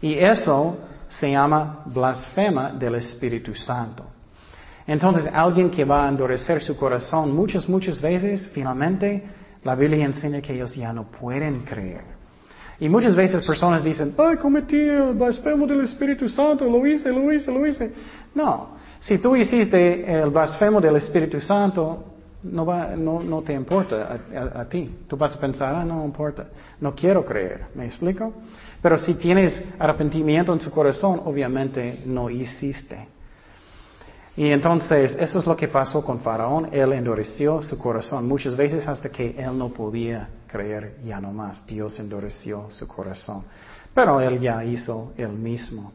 Y 0.00 0.14
eso 0.14 0.78
se 1.08 1.30
llama 1.30 1.82
blasfema 1.86 2.72
del 2.72 2.94
Espíritu 2.94 3.54
Santo. 3.54 4.04
Entonces, 4.86 5.28
alguien 5.32 5.70
que 5.70 5.84
va 5.84 6.06
a 6.06 6.08
endurecer 6.08 6.62
su 6.62 6.76
corazón 6.76 7.34
muchas, 7.34 7.68
muchas 7.68 8.00
veces, 8.00 8.48
finalmente, 8.52 9.24
la 9.64 9.74
Biblia 9.74 10.04
enseña 10.04 10.40
que 10.40 10.54
ellos 10.54 10.74
ya 10.74 10.92
no 10.92 11.10
pueden 11.10 11.60
creer. 11.60 12.20
Y 12.80 12.88
muchas 12.88 13.14
veces 13.14 13.44
personas 13.44 13.84
dicen, 13.84 14.14
ay, 14.16 14.36
cometí 14.36 14.80
el 14.80 15.12
blasfemo 15.12 15.66
del 15.66 15.82
Espíritu 15.82 16.30
Santo, 16.30 16.64
lo 16.64 16.86
hice, 16.86 17.10
lo 17.12 17.30
hice, 17.30 17.52
lo 17.52 17.66
hice. 17.66 17.92
No, 18.34 18.68
si 19.00 19.18
tú 19.18 19.34
hiciste 19.34 20.20
el 20.20 20.30
blasfemo 20.30 20.80
del 20.80 20.96
Espíritu 20.96 21.40
Santo, 21.40 22.04
no, 22.42 22.64
va, 22.64 22.94
te 23.44 23.52
importa 23.52 24.18
a, 24.54 24.64
ti. 24.64 25.04
Tú 25.06 25.16
vas 25.16 25.34
a 25.34 25.40
pensar, 25.40 25.74
ah, 25.74 25.84
no 25.84 26.04
importa, 26.04 26.46
no 26.80 26.94
quiero 26.94 27.24
creer. 27.24 27.66
¿Me 27.74 27.86
explico? 27.86 28.32
Pero 28.80 28.96
si 28.96 29.14
tienes 29.14 29.62
arrepentimiento 29.78 30.52
en 30.52 30.60
su 30.60 30.70
corazón, 30.70 31.22
obviamente 31.24 32.02
no 32.06 32.30
hiciste. 32.30 33.08
Y 34.36 34.50
entonces, 34.50 35.16
eso 35.18 35.40
es 35.40 35.46
lo 35.46 35.56
que 35.56 35.68
pasó 35.68 36.02
con 36.02 36.20
Faraón. 36.20 36.68
Él 36.72 36.92
endureció 36.92 37.62
su 37.62 37.76
corazón 37.76 38.26
muchas 38.26 38.56
veces 38.56 38.86
hasta 38.88 39.10
que 39.10 39.34
él 39.36 39.58
no 39.58 39.68
podía 39.68 40.28
creer 40.46 40.96
ya 41.04 41.20
no 41.20 41.32
más. 41.32 41.66
Dios 41.66 41.98
endureció 42.00 42.70
su 42.70 42.88
corazón. 42.88 43.44
Pero 43.92 44.20
él 44.20 44.40
ya 44.40 44.64
hizo 44.64 45.12
el 45.16 45.30
mismo. 45.30 45.92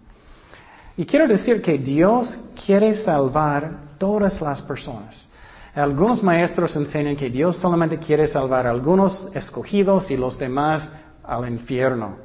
Y 0.97 1.05
quiero 1.05 1.27
decir 1.27 1.62
que 1.62 1.77
Dios 1.77 2.38
quiere 2.65 2.95
salvar 2.95 3.97
todas 3.97 4.41
las 4.41 4.62
personas. 4.62 5.27
Algunos 5.73 6.23
maestros 6.23 6.73
enseñan 6.77 7.17
que 7.17 7.29
Dios 7.29 7.58
solamente 7.58 7.99
quiere 7.99 8.27
salvar 8.27 8.65
a 8.65 8.69
algunos 8.69 9.29
escogidos 9.36 10.10
y 10.10 10.15
los 10.15 10.38
demás 10.39 10.88
al 11.21 11.49
infierno. 11.49 12.15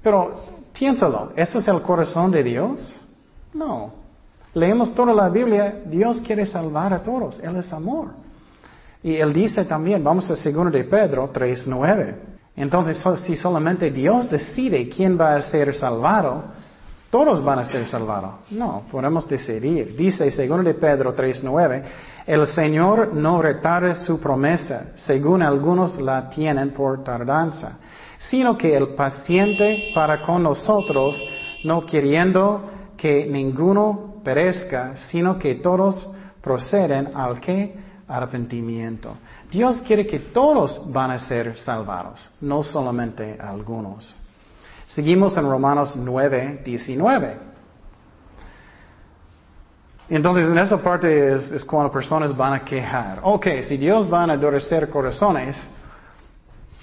Pero 0.00 0.40
piénsalo, 0.72 1.32
¿eso 1.34 1.58
es 1.58 1.66
el 1.66 1.82
corazón 1.82 2.30
de 2.30 2.44
Dios? 2.44 2.94
No, 3.52 3.92
leemos 4.54 4.94
toda 4.94 5.12
la 5.12 5.28
Biblia, 5.28 5.82
Dios 5.86 6.20
quiere 6.20 6.46
salvar 6.46 6.94
a 6.94 7.02
todos, 7.02 7.40
Él 7.40 7.56
es 7.56 7.72
amor. 7.72 8.10
Y 9.02 9.16
Él 9.16 9.32
dice 9.32 9.64
también, 9.64 10.04
vamos 10.04 10.30
a 10.30 10.34
2 10.34 10.72
de 10.72 10.84
Pedro 10.84 11.32
3.9. 11.32 12.14
Entonces, 12.54 13.04
si 13.24 13.36
solamente 13.36 13.90
Dios 13.90 14.30
decide 14.30 14.88
quién 14.88 15.18
va 15.18 15.34
a 15.34 15.42
ser 15.42 15.74
salvado, 15.74 16.44
todos 17.10 17.42
van 17.42 17.60
a 17.60 17.64
ser 17.64 17.88
salvados. 17.88 18.34
No, 18.50 18.82
podemos 18.90 19.28
decidir. 19.28 19.96
Dice 19.96 20.30
2 20.46 20.64
de 20.64 20.74
Pedro 20.74 21.14
3.9, 21.14 21.82
el 22.26 22.46
Señor 22.46 23.14
no 23.14 23.40
retarde 23.40 23.94
su 23.94 24.20
promesa, 24.20 24.92
según 24.94 25.42
algunos 25.42 25.98
la 25.98 26.28
tienen 26.28 26.70
por 26.70 27.02
tardanza, 27.02 27.78
sino 28.18 28.58
que 28.58 28.76
el 28.76 28.94
paciente 28.94 29.90
para 29.94 30.22
con 30.22 30.42
nosotros, 30.42 31.18
no 31.64 31.86
queriendo 31.86 32.70
que 32.96 33.26
ninguno 33.26 34.20
perezca, 34.22 34.96
sino 34.96 35.38
que 35.38 35.54
todos 35.54 36.06
proceden 36.42 37.12
al 37.14 37.40
que 37.40 37.74
arrepentimiento. 38.06 39.16
Dios 39.50 39.80
quiere 39.86 40.06
que 40.06 40.18
todos 40.18 40.92
van 40.92 41.12
a 41.12 41.18
ser 41.18 41.56
salvados, 41.58 42.30
no 42.40 42.62
solamente 42.62 43.38
algunos. 43.40 44.27
Seguimos 44.88 45.36
en 45.36 45.44
Romanos 45.44 45.96
9, 45.96 46.62
19. 46.64 47.36
Entonces, 50.08 50.48
en 50.48 50.56
esa 50.56 50.82
parte 50.82 51.34
es, 51.34 51.64
cuando 51.66 51.92
personas 51.92 52.34
van 52.34 52.54
a 52.54 52.64
quejar. 52.64 53.20
Ok, 53.22 53.46
si 53.68 53.76
Dios 53.76 54.10
va 54.10 54.24
a 54.24 54.32
endurecer 54.32 54.88
corazones, 54.88 55.58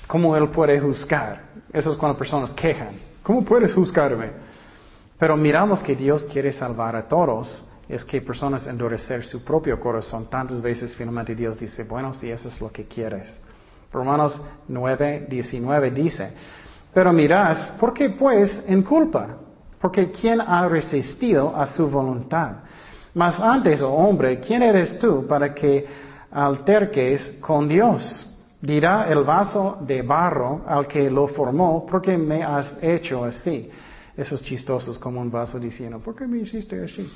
¿cómo 0.05 0.37
Él 0.37 0.49
puede 0.49 0.79
juzgar? 0.79 1.45
Eso 1.73 1.91
es 1.91 1.97
cuando 1.97 2.15
personas 2.15 2.51
quejan. 2.51 2.99
¿Cómo 3.23 3.43
puedes 3.43 3.73
juzgarme? 3.73 4.29
Pero 5.17 5.35
miramos 5.35 5.81
que 5.81 5.95
Dios 5.95 6.25
quiere 6.25 6.53
salvar 6.53 6.95
a 6.95 7.07
todos, 7.07 7.67
es 7.89 8.05
que 8.05 8.21
personas 8.21 8.67
endurecer 8.67 9.23
su 9.23 9.43
propio 9.43 9.79
corazón. 9.79 10.29
Tantas 10.29 10.61
veces 10.61 10.95
finalmente 10.95 11.33
Dios 11.33 11.57
dice, 11.57 11.85
bueno, 11.85 12.13
si 12.13 12.29
eso 12.29 12.49
es 12.49 12.61
lo 12.61 12.71
que 12.71 12.85
quieres. 12.85 13.41
Romanos 13.91 14.39
9, 14.67 15.25
19 15.27 15.89
dice, 15.89 16.33
pero 16.95 17.11
mirás, 17.11 17.73
¿por 17.77 17.93
qué 17.93 18.11
pues 18.11 18.63
en 18.67 18.81
culpa? 18.81 19.35
Porque 19.81 20.09
¿quién 20.11 20.39
ha 20.39 20.65
resistido 20.69 21.53
a 21.53 21.67
su 21.67 21.89
voluntad? 21.89 22.59
Mas 23.13 23.37
antes, 23.37 23.81
oh 23.81 23.91
hombre, 23.91 24.39
¿quién 24.39 24.63
eres 24.63 24.97
tú 24.97 25.27
para 25.27 25.53
que 25.53 25.85
alterques 26.31 27.37
con 27.41 27.67
Dios? 27.67 28.33
Dirá 28.61 29.09
el 29.09 29.25
vaso 29.25 29.79
de 29.81 30.01
barro 30.03 30.63
al 30.65 30.87
que 30.87 31.09
lo 31.09 31.27
formó, 31.27 31.85
¿por 31.85 32.01
qué 32.01 32.17
me 32.17 32.41
has 32.41 32.81
hecho 32.81 33.25
así? 33.25 33.69
esos 34.15 34.41
chistosos 34.41 34.97
como 34.97 35.19
un 35.19 35.29
vaso 35.29 35.59
diciendo, 35.59 35.99
¿por 35.99 36.15
qué 36.15 36.25
me 36.25 36.37
hiciste 36.37 36.85
así? 36.85 37.11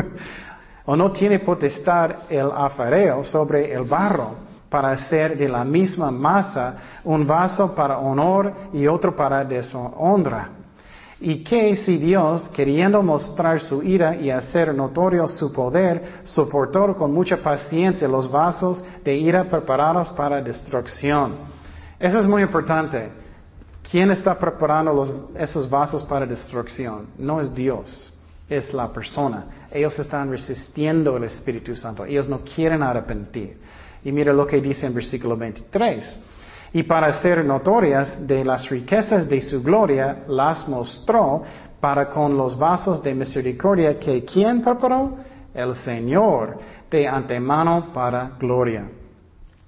o 0.84 0.94
no 0.94 1.10
tiene 1.12 1.38
potestad 1.38 2.30
el 2.30 2.50
afareo 2.54 3.24
sobre 3.24 3.72
el 3.72 3.84
barro 3.84 4.49
para 4.70 4.92
hacer 4.92 5.36
de 5.36 5.48
la 5.48 5.64
misma 5.64 6.10
masa 6.10 6.76
un 7.04 7.26
vaso 7.26 7.74
para 7.74 7.98
honor 7.98 8.54
y 8.72 8.86
otro 8.86 9.14
para 9.14 9.44
deshonra. 9.44 10.50
Y 11.22 11.44
que 11.44 11.76
si 11.76 11.98
Dios, 11.98 12.48
queriendo 12.48 13.02
mostrar 13.02 13.60
su 13.60 13.82
ira 13.82 14.16
y 14.16 14.30
hacer 14.30 14.74
notorio 14.74 15.28
su 15.28 15.52
poder, 15.52 16.22
soportó 16.24 16.96
con 16.96 17.12
mucha 17.12 17.36
paciencia 17.36 18.08
los 18.08 18.30
vasos 18.30 18.82
de 19.04 19.14
ira 19.16 19.44
preparados 19.44 20.08
para 20.10 20.40
destrucción. 20.40 21.34
Eso 21.98 22.20
es 22.20 22.26
muy 22.26 22.40
importante. 22.40 23.10
¿Quién 23.90 24.10
está 24.12 24.38
preparando 24.38 25.30
esos 25.36 25.68
vasos 25.68 26.04
para 26.04 26.24
destrucción? 26.24 27.08
No 27.18 27.40
es 27.40 27.52
Dios, 27.52 28.14
es 28.48 28.72
la 28.72 28.90
persona. 28.90 29.66
Ellos 29.70 29.98
están 29.98 30.30
resistiendo 30.30 31.16
el 31.16 31.24
Espíritu 31.24 31.74
Santo. 31.74 32.04
Ellos 32.06 32.28
no 32.28 32.40
quieren 32.40 32.82
arrepentir. 32.82 33.58
Y 34.04 34.12
mira 34.12 34.32
lo 34.32 34.46
que 34.46 34.60
dice 34.60 34.86
en 34.86 34.94
versículo 34.94 35.36
23. 35.36 36.18
Y 36.72 36.82
para 36.84 37.12
ser 37.20 37.44
notorias 37.44 38.26
de 38.26 38.44
las 38.44 38.68
riquezas 38.68 39.28
de 39.28 39.40
su 39.40 39.62
gloria, 39.62 40.24
las 40.28 40.68
mostró 40.68 41.42
para 41.80 42.08
con 42.08 42.36
los 42.36 42.56
vasos 42.56 43.02
de 43.02 43.14
misericordia 43.14 43.98
que 43.98 44.24
¿quién 44.24 44.62
preparó? 44.62 45.16
El 45.52 45.74
Señor 45.76 46.58
de 46.90 47.08
antemano 47.08 47.92
para 47.92 48.32
gloria. 48.38 48.88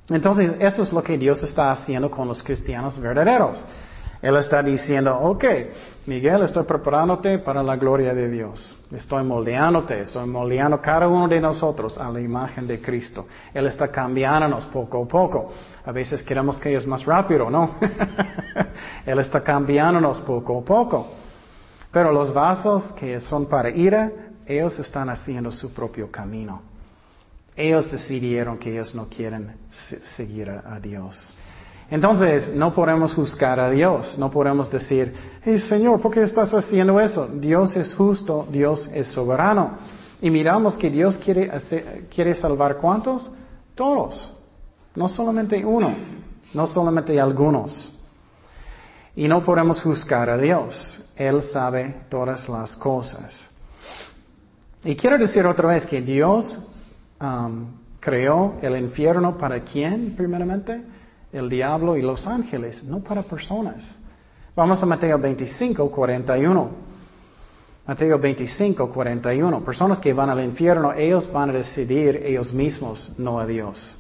Entonces, 0.08 0.54
eso 0.58 0.82
es 0.82 0.92
lo 0.92 1.02
que 1.02 1.16
Dios 1.16 1.42
está 1.42 1.72
haciendo 1.72 2.10
con 2.10 2.28
los 2.28 2.42
cristianos 2.42 3.00
verdaderos. 3.00 3.64
Él 4.22 4.36
está 4.36 4.62
diciendo, 4.62 5.18
ok, 5.18 5.44
Miguel, 6.06 6.42
estoy 6.42 6.62
preparándote 6.62 7.40
para 7.40 7.60
la 7.60 7.74
gloria 7.74 8.14
de 8.14 8.30
Dios. 8.30 8.76
Estoy 8.92 9.24
moldeándote, 9.24 10.00
estoy 10.00 10.28
moldeando 10.28 10.80
cada 10.80 11.08
uno 11.08 11.26
de 11.26 11.40
nosotros 11.40 11.98
a 11.98 12.08
la 12.08 12.20
imagen 12.20 12.68
de 12.68 12.80
Cristo. 12.80 13.26
Él 13.52 13.66
está 13.66 13.88
cambiándonos 13.88 14.66
poco 14.66 15.02
a 15.02 15.08
poco. 15.08 15.52
A 15.84 15.90
veces 15.90 16.22
queremos 16.22 16.56
que 16.58 16.76
es 16.76 16.86
más 16.86 17.04
rápido, 17.04 17.50
¿no? 17.50 17.74
Él 19.06 19.18
está 19.18 19.42
cambiándonos 19.42 20.20
poco 20.20 20.60
a 20.60 20.64
poco. 20.64 21.08
Pero 21.90 22.12
los 22.12 22.32
vasos 22.32 22.92
que 22.92 23.18
son 23.18 23.46
para 23.46 23.70
ira, 23.70 24.08
ellos 24.46 24.78
están 24.78 25.10
haciendo 25.10 25.50
su 25.50 25.74
propio 25.74 26.12
camino. 26.12 26.62
Ellos 27.56 27.90
decidieron 27.90 28.56
que 28.56 28.70
ellos 28.70 28.94
no 28.94 29.08
quieren 29.08 29.56
seguir 30.16 30.48
a 30.48 30.78
Dios. 30.78 31.34
Entonces, 31.92 32.48
no 32.54 32.72
podemos 32.72 33.12
juzgar 33.12 33.60
a 33.60 33.68
Dios, 33.68 34.16
no 34.16 34.30
podemos 34.30 34.70
decir, 34.70 35.14
hey 35.44 35.58
Señor, 35.58 36.00
¿por 36.00 36.10
qué 36.10 36.22
estás 36.22 36.54
haciendo 36.54 36.98
eso? 36.98 37.26
Dios 37.26 37.76
es 37.76 37.92
justo, 37.92 38.48
Dios 38.50 38.88
es 38.94 39.08
soberano. 39.08 39.72
Y 40.22 40.30
miramos 40.30 40.78
que 40.78 40.88
Dios 40.88 41.18
quiere, 41.18 41.50
quiere 42.08 42.34
salvar 42.34 42.78
cuántos? 42.78 43.30
Todos, 43.74 44.32
no 44.94 45.06
solamente 45.06 45.62
uno, 45.62 45.94
no 46.54 46.66
solamente 46.66 47.20
algunos. 47.20 47.92
Y 49.14 49.28
no 49.28 49.44
podemos 49.44 49.82
juzgar 49.82 50.30
a 50.30 50.38
Dios, 50.38 51.04
Él 51.14 51.42
sabe 51.42 52.06
todas 52.08 52.48
las 52.48 52.74
cosas. 52.74 53.50
Y 54.82 54.96
quiero 54.96 55.18
decir 55.18 55.44
otra 55.44 55.68
vez 55.68 55.84
que 55.84 56.00
Dios 56.00 56.72
um, 57.20 57.66
creó 58.00 58.54
el 58.62 58.78
infierno 58.78 59.36
para 59.36 59.60
quién, 59.60 60.16
primeramente? 60.16 61.01
El 61.32 61.48
diablo 61.48 61.96
y 61.96 62.02
los 62.02 62.26
ángeles, 62.26 62.84
no 62.84 63.00
para 63.00 63.22
personas. 63.22 63.96
Vamos 64.54 64.82
a 64.82 64.86
Mateo 64.86 65.18
25, 65.18 65.90
41. 65.90 66.70
Mateo 67.86 68.18
25, 68.18 68.92
41. 68.92 69.64
Personas 69.64 69.98
que 69.98 70.12
van 70.12 70.30
al 70.30 70.44
infierno, 70.44 70.92
ellos 70.92 71.30
van 71.32 71.50
a 71.50 71.54
decidir 71.54 72.20
ellos 72.22 72.52
mismos, 72.52 73.12
no 73.18 73.40
a 73.40 73.46
Dios. 73.46 73.98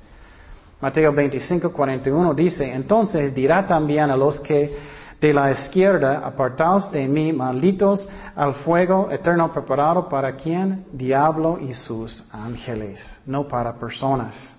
Mateo 0.80 1.12
25, 1.12 1.72
41 1.72 2.34
dice, 2.34 2.72
entonces 2.72 3.34
dirá 3.34 3.66
también 3.66 4.10
a 4.10 4.16
los 4.16 4.40
que 4.40 4.76
de 5.20 5.32
la 5.32 5.52
izquierda, 5.52 6.20
apartaos 6.24 6.90
de 6.90 7.06
mí, 7.06 7.32
malditos, 7.32 8.08
al 8.34 8.54
fuego 8.54 9.08
eterno 9.10 9.52
preparado 9.52 10.08
para 10.08 10.34
quién? 10.34 10.84
Diablo 10.92 11.60
y 11.60 11.72
sus 11.74 12.24
ángeles, 12.32 13.00
no 13.24 13.46
para 13.46 13.72
personas. 13.78 14.56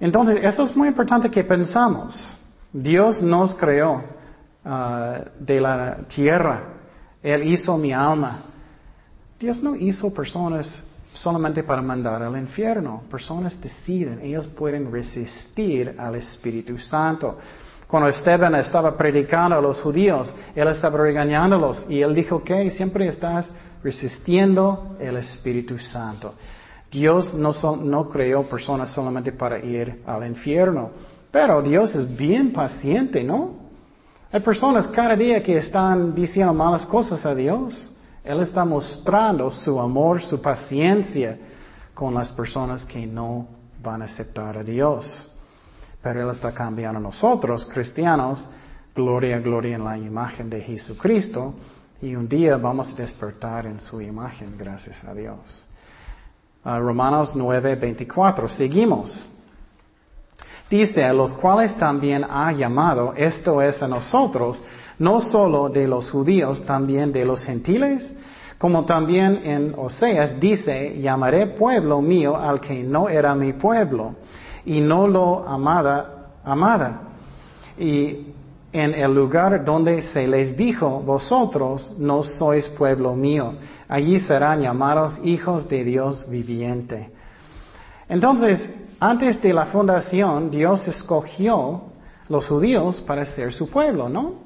Entonces, 0.00 0.40
eso 0.42 0.64
es 0.64 0.76
muy 0.76 0.88
importante 0.88 1.30
que 1.30 1.44
pensamos. 1.44 2.36
Dios 2.72 3.22
nos 3.22 3.54
creó 3.54 4.02
ah, 4.64 5.20
de 5.38 5.60
la 5.60 5.98
tierra. 6.08 6.64
Él 7.22 7.52
hizo 7.52 7.76
mi 7.78 7.92
alma. 7.92 8.42
Dios 9.38 9.62
no 9.62 9.76
hizo 9.76 10.12
personas 10.12 10.84
solamente 11.14 11.62
para 11.62 11.80
mandar 11.80 12.22
al 12.22 12.36
infierno. 12.36 13.02
Personas 13.10 13.60
deciden, 13.60 14.20
ellos 14.20 14.46
pueden 14.48 14.90
resistir 14.90 15.94
al 15.98 16.16
Espíritu 16.16 16.76
Santo. 16.78 17.38
Cuando 17.86 18.08
Esteban 18.08 18.54
estaba 18.56 18.96
predicando 18.96 19.56
a 19.56 19.60
los 19.60 19.80
judíos, 19.80 20.34
él 20.54 20.66
estaba 20.68 20.98
regañándolos 20.98 21.86
y 21.88 22.02
él 22.02 22.14
dijo 22.14 22.42
que 22.42 22.70
siempre 22.72 23.06
estás 23.06 23.48
resistiendo 23.82 24.96
el 24.98 25.16
Espíritu 25.16 25.78
Santo. 25.78 26.34
Dios 26.94 27.34
no, 27.34 28.08
creó 28.08 28.48
personas 28.48 28.92
solamente 28.92 29.32
para 29.32 29.58
ir 29.58 30.00
al 30.06 30.24
infierno, 30.24 30.90
pero 31.28 31.60
Dios 31.60 31.92
es 31.96 32.16
bien 32.16 32.52
paciente, 32.52 33.24
¿no? 33.24 33.64
Hay 34.30 34.38
personas 34.38 34.86
cada 34.86 35.16
día 35.16 35.42
que 35.42 35.56
están 35.56 36.14
diciendo 36.14 36.54
malas 36.54 36.86
cosas 36.86 37.26
a 37.26 37.34
Dios. 37.34 37.96
Él 38.22 38.40
está 38.40 38.64
mostrando 38.64 39.50
su 39.50 39.80
amor, 39.80 40.22
su 40.22 40.40
paciencia 40.40 41.36
con 41.94 42.14
las 42.14 42.30
personas 42.30 42.84
que 42.84 43.04
no 43.06 43.48
van 43.82 44.02
a 44.02 44.04
aceptar 44.04 44.58
a 44.58 44.62
Dios. 44.62 45.28
Pero 46.00 46.22
Él 46.22 46.30
está 46.30 46.52
cambiando 46.52 47.00
a 47.00 47.02
nosotros, 47.02 47.64
cristianos, 47.66 48.48
gloria, 48.94 49.40
gloria 49.40 49.74
en 49.74 49.84
la 49.84 49.98
imagen 49.98 50.48
de 50.48 50.60
Jesucristo, 50.60 51.54
y 52.00 52.14
un 52.14 52.28
día 52.28 52.56
vamos 52.56 52.92
a 52.92 52.94
despertar 52.94 53.66
en 53.66 53.80
su 53.80 54.00
imagen, 54.00 54.56
gracias 54.56 55.02
a 55.02 55.12
Dios. 55.12 55.40
Romanos 56.64 57.32
9, 57.34 57.76
24. 57.76 58.48
Seguimos. 58.48 59.26
Dice, 60.70 61.04
a 61.04 61.12
los 61.12 61.34
cuales 61.34 61.76
también 61.76 62.24
ha 62.28 62.50
llamado, 62.52 63.12
esto 63.16 63.60
es 63.60 63.82
a 63.82 63.88
nosotros, 63.88 64.62
no 64.98 65.20
solo 65.20 65.68
de 65.68 65.86
los 65.86 66.10
judíos, 66.10 66.64
también 66.64 67.12
de 67.12 67.24
los 67.24 67.44
gentiles, 67.44 68.14
como 68.58 68.84
también 68.84 69.40
en 69.44 69.74
Oseas 69.76 70.40
dice, 70.40 70.98
llamaré 71.00 71.48
pueblo 71.48 72.00
mío 72.00 72.36
al 72.36 72.60
que 72.60 72.82
no 72.82 73.08
era 73.08 73.34
mi 73.34 73.52
pueblo, 73.52 74.14
y 74.64 74.80
no 74.80 75.06
lo 75.06 75.46
amada, 75.46 76.30
amada. 76.44 77.02
Y 77.76 78.33
en 78.74 78.92
el 78.92 79.14
lugar 79.14 79.64
donde 79.64 80.02
se 80.02 80.26
les 80.26 80.56
dijo, 80.56 81.00
vosotros 81.00 81.94
no 81.96 82.24
sois 82.24 82.68
pueblo 82.68 83.14
mío, 83.14 83.54
allí 83.88 84.18
serán 84.18 84.62
llamados 84.62 85.16
hijos 85.22 85.68
de 85.68 85.84
Dios 85.84 86.28
viviente. 86.28 87.08
Entonces, 88.08 88.68
antes 88.98 89.40
de 89.40 89.52
la 89.52 89.66
fundación, 89.66 90.50
Dios 90.50 90.88
escogió 90.88 91.82
los 92.28 92.48
judíos 92.48 93.00
para 93.00 93.24
ser 93.26 93.54
su 93.54 93.70
pueblo, 93.70 94.08
¿no? 94.08 94.42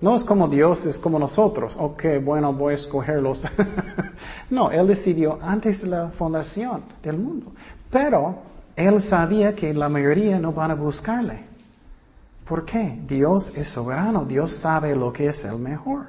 No 0.00 0.16
es 0.16 0.24
como 0.24 0.48
Dios, 0.48 0.84
es 0.84 0.98
como 0.98 1.20
nosotros. 1.20 1.76
Ok, 1.78 2.04
bueno, 2.24 2.52
voy 2.52 2.72
a 2.72 2.76
escogerlos. 2.76 3.44
no, 4.50 4.72
Él 4.72 4.88
decidió 4.88 5.38
antes 5.40 5.82
de 5.82 5.88
la 5.88 6.08
fundación 6.10 6.82
del 7.00 7.16
mundo. 7.16 7.52
Pero 7.90 8.38
Él 8.74 9.00
sabía 9.02 9.54
que 9.54 9.72
la 9.72 9.88
mayoría 9.88 10.40
no 10.40 10.52
van 10.52 10.72
a 10.72 10.74
buscarle. 10.74 11.47
¿Por 12.48 12.64
qué? 12.64 12.98
Dios 13.06 13.52
es 13.54 13.68
soberano, 13.68 14.24
Dios 14.24 14.52
sabe 14.62 14.96
lo 14.96 15.12
que 15.12 15.26
es 15.26 15.44
el 15.44 15.58
mejor. 15.58 16.06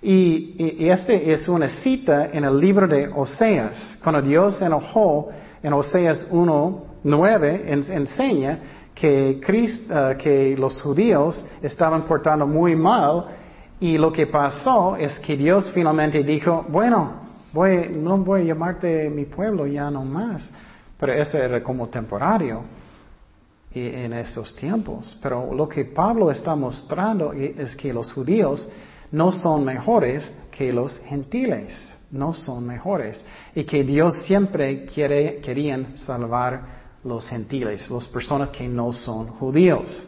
Y, 0.00 0.54
y, 0.56 0.88
este 0.88 1.30
es 1.30 1.46
una 1.46 1.68
cita 1.68 2.30
en 2.32 2.44
el 2.44 2.58
libro 2.58 2.88
de 2.88 3.06
Oseas. 3.06 3.98
Cuando 4.02 4.22
Dios 4.22 4.62
enojó 4.62 5.28
en 5.62 5.74
Oseas 5.74 6.26
1.9 6.30 7.90
enseña 7.90 8.58
que, 8.94 9.38
uh, 9.42 10.16
que 10.16 10.56
los 10.56 10.80
judíos 10.80 11.44
estaban 11.60 12.04
portando 12.04 12.46
muy 12.46 12.74
mal 12.74 13.26
y 13.78 13.98
lo 13.98 14.10
que 14.10 14.26
pasó 14.26 14.96
es 14.96 15.20
que 15.20 15.36
Dios 15.36 15.70
finalmente 15.74 16.24
dijo, 16.24 16.64
bueno, 16.66 17.12
voy, 17.52 17.90
no 17.90 18.16
voy 18.16 18.40
a 18.40 18.44
llamarte 18.44 19.10
mi 19.10 19.26
pueblo 19.26 19.66
ya 19.66 19.90
no 19.90 20.02
más. 20.02 20.48
Pero 20.98 21.12
eso 21.12 21.36
era 21.36 21.62
como 21.62 21.88
temporario 21.88 22.79
en 23.72 24.12
estos 24.12 24.54
tiempos. 24.56 25.16
Pero 25.22 25.54
lo 25.54 25.68
que 25.68 25.84
Pablo 25.84 26.30
está 26.30 26.54
mostrando 26.56 27.32
es 27.32 27.76
que 27.76 27.92
los 27.92 28.12
judíos 28.12 28.68
no 29.12 29.32
son 29.32 29.64
mejores 29.64 30.30
que 30.50 30.72
los 30.72 30.98
gentiles, 31.00 31.78
no 32.10 32.34
son 32.34 32.66
mejores. 32.66 33.24
Y 33.54 33.64
que 33.64 33.84
Dios 33.84 34.14
siempre 34.24 34.84
quiere, 34.86 35.38
querían 35.40 35.96
salvar 35.96 36.80
los 37.04 37.26
gentiles, 37.26 37.88
las 37.90 38.08
personas 38.08 38.50
que 38.50 38.68
no 38.68 38.92
son 38.92 39.28
judíos. 39.28 40.06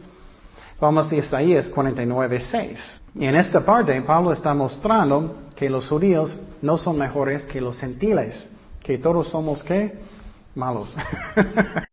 Vamos 0.81 1.13
a 1.13 1.17
Isaías 1.17 1.69
49, 1.69 2.41
6. 2.41 3.03
Y 3.15 3.25
en 3.25 3.37
esta 3.37 3.65
parte 3.65 4.01
Pablo 4.03 4.33
está 4.33 4.53
mostrando 4.53 5.43
que 5.55 5.71
los 5.71 5.89
judíos 5.89 6.37
no 6.61 6.77
son 6.77 6.99
mejores 6.99 7.45
que 7.45 7.61
los 7.61 7.79
gentiles, 7.79 8.51
que 8.83 8.99
todos 8.99 9.29
somos 9.29 9.63
qué? 9.63 10.01
Malos. 10.55 10.89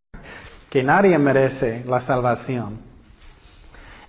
que 0.69 0.83
nadie 0.83 1.17
merece 1.17 1.83
la 1.85 1.99
salvación. 1.99 2.79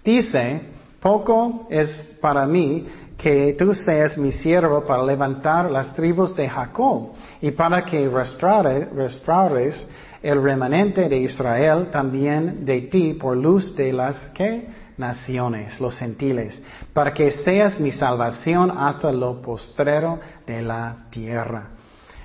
Dice, 0.04 0.60
poco 1.00 1.66
es 1.70 2.18
para 2.20 2.46
mí 2.46 2.86
que 3.16 3.54
tú 3.58 3.74
seas 3.74 4.16
mi 4.16 4.32
siervo 4.32 4.84
para 4.84 5.04
levantar 5.04 5.70
las 5.70 5.94
tribus 5.94 6.34
de 6.34 6.48
Jacob 6.48 7.10
y 7.40 7.50
para 7.50 7.84
que 7.84 8.08
restaures 8.08 9.88
el 10.22 10.42
remanente 10.42 11.08
de 11.08 11.18
Israel 11.18 11.88
también 11.90 12.64
de 12.64 12.82
ti 12.82 13.14
por 13.14 13.36
luz 13.36 13.74
de 13.76 13.92
las 13.92 14.18
que 14.28 14.68
naciones, 14.96 15.80
los 15.80 15.96
gentiles, 15.96 16.62
para 16.92 17.12
que 17.12 17.30
seas 17.30 17.80
mi 17.80 17.90
salvación 17.90 18.70
hasta 18.70 19.10
lo 19.12 19.40
postrero 19.40 20.20
de 20.46 20.62
la 20.62 21.06
tierra. 21.10 21.70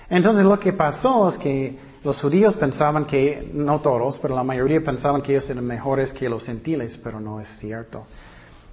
Entonces 0.09 0.43
lo 0.43 0.59
que 0.59 0.73
pasó 0.73 1.29
es 1.29 1.37
que 1.37 1.77
los 2.05 2.21
judíos 2.21 2.55
pensaban 2.55 3.05
que, 3.05 3.49
no 3.51 3.81
todos, 3.81 4.19
pero 4.19 4.35
la 4.35 4.43
mayoría 4.43 4.79
pensaban 4.79 5.23
que 5.23 5.31
ellos 5.31 5.49
eran 5.49 5.65
mejores 5.65 6.13
que 6.13 6.29
los 6.29 6.45
gentiles, 6.45 6.99
pero 7.03 7.19
no 7.19 7.41
es 7.41 7.47
cierto. 7.57 8.05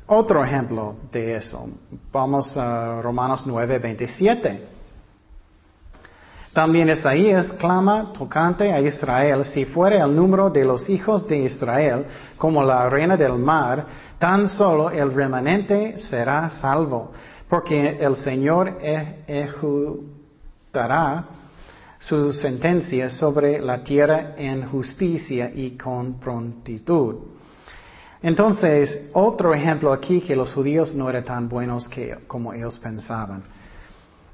Otro 0.07 0.45
ejemplo 0.45 0.97
de 1.11 1.37
eso, 1.37 1.67
vamos 2.13 2.55
a 2.59 3.01
Romanos 3.01 3.47
9, 3.47 3.79
27. 3.79 4.69
También 6.53 6.91
Isaías 6.91 7.51
clama 7.55 8.13
tocante 8.13 8.71
a 8.71 8.79
Israel, 8.81 9.47
si 9.47 9.65
fuere 9.65 9.97
el 9.97 10.15
número 10.15 10.51
de 10.51 10.67
los 10.67 10.91
hijos 10.91 11.27
de 11.27 11.39
Israel 11.39 12.05
como 12.37 12.63
la 12.63 12.83
arena 12.83 13.17
del 13.17 13.39
mar, 13.39 13.87
tan 14.19 14.47
solo 14.47 14.91
el 14.91 15.15
remanente 15.15 15.99
será 15.99 16.51
salvo, 16.51 17.13
porque 17.49 17.97
el 17.99 18.15
Señor 18.17 18.77
e-, 18.83 19.25
ejecutará 19.27 21.25
su 22.03 22.33
sentencia 22.33 23.11
sobre 23.11 23.61
la 23.61 23.85
tierra 23.85 24.35
en 24.37 24.69
justicia 24.69 25.53
y 25.55 25.77
con 25.79 26.19
prontitud. 26.19 27.15
Entonces, 28.21 29.09
otro 29.13 29.55
ejemplo 29.55 29.93
aquí 29.93 30.21
que 30.21 30.35
los 30.35 30.53
judíos 30.53 30.97
no 30.97 31.09
eran 31.09 31.25
tan 31.25 31.49
buenos 31.49 31.89
que, 31.89 32.19
como 32.27 32.53
ellos 32.53 32.77
pensaban. 32.81 33.45